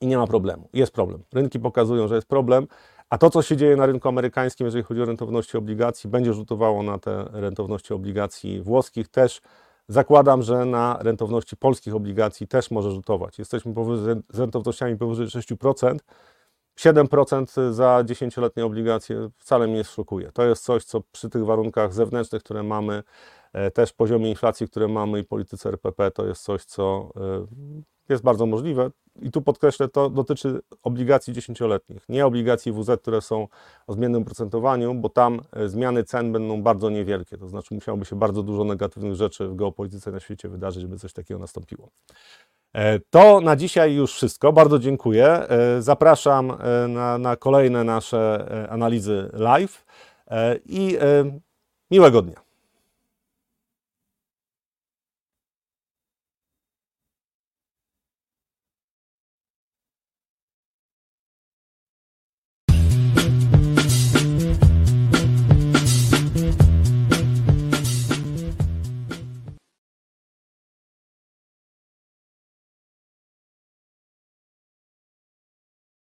[0.00, 0.68] i nie ma problemu.
[0.72, 1.22] Jest problem.
[1.34, 2.66] Rynki pokazują, że jest problem,
[3.10, 6.82] a to, co się dzieje na rynku amerykańskim, jeżeli chodzi o rentowności obligacji, będzie rzutowało
[6.82, 9.40] na te rentowności obligacji włoskich też.
[9.88, 13.38] Zakładam, że na rentowności polskich obligacji też może rzutować.
[13.38, 15.98] Jesteśmy powyżej, z rentownościami powyżej 6%.
[16.80, 20.32] 7% za 10-letnie obligacje wcale mnie nie szokuje.
[20.32, 23.02] To jest coś, co przy tych warunkach zewnętrznych, które mamy,
[23.52, 27.46] e, też poziomie inflacji, które mamy i polityce RPP, to jest coś, co e,
[28.08, 28.90] jest bardzo możliwe.
[29.22, 33.48] I tu podkreślę, to dotyczy obligacji 10-letnich, nie obligacji WZ, które są
[33.86, 37.38] o zmiennym procentowaniu, bo tam e, zmiany cen będą bardzo niewielkie.
[37.38, 41.12] To znaczy, musiałoby się bardzo dużo negatywnych rzeczy w geopolityce na świecie wydarzyć, żeby coś
[41.12, 41.88] takiego nastąpiło.
[42.72, 44.52] E, to na dzisiaj już wszystko.
[44.52, 45.26] Bardzo dziękuję.
[45.26, 49.84] E, zapraszam e, na, na kolejne nasze analizy live
[50.66, 50.98] i
[51.90, 52.49] miłego dnia.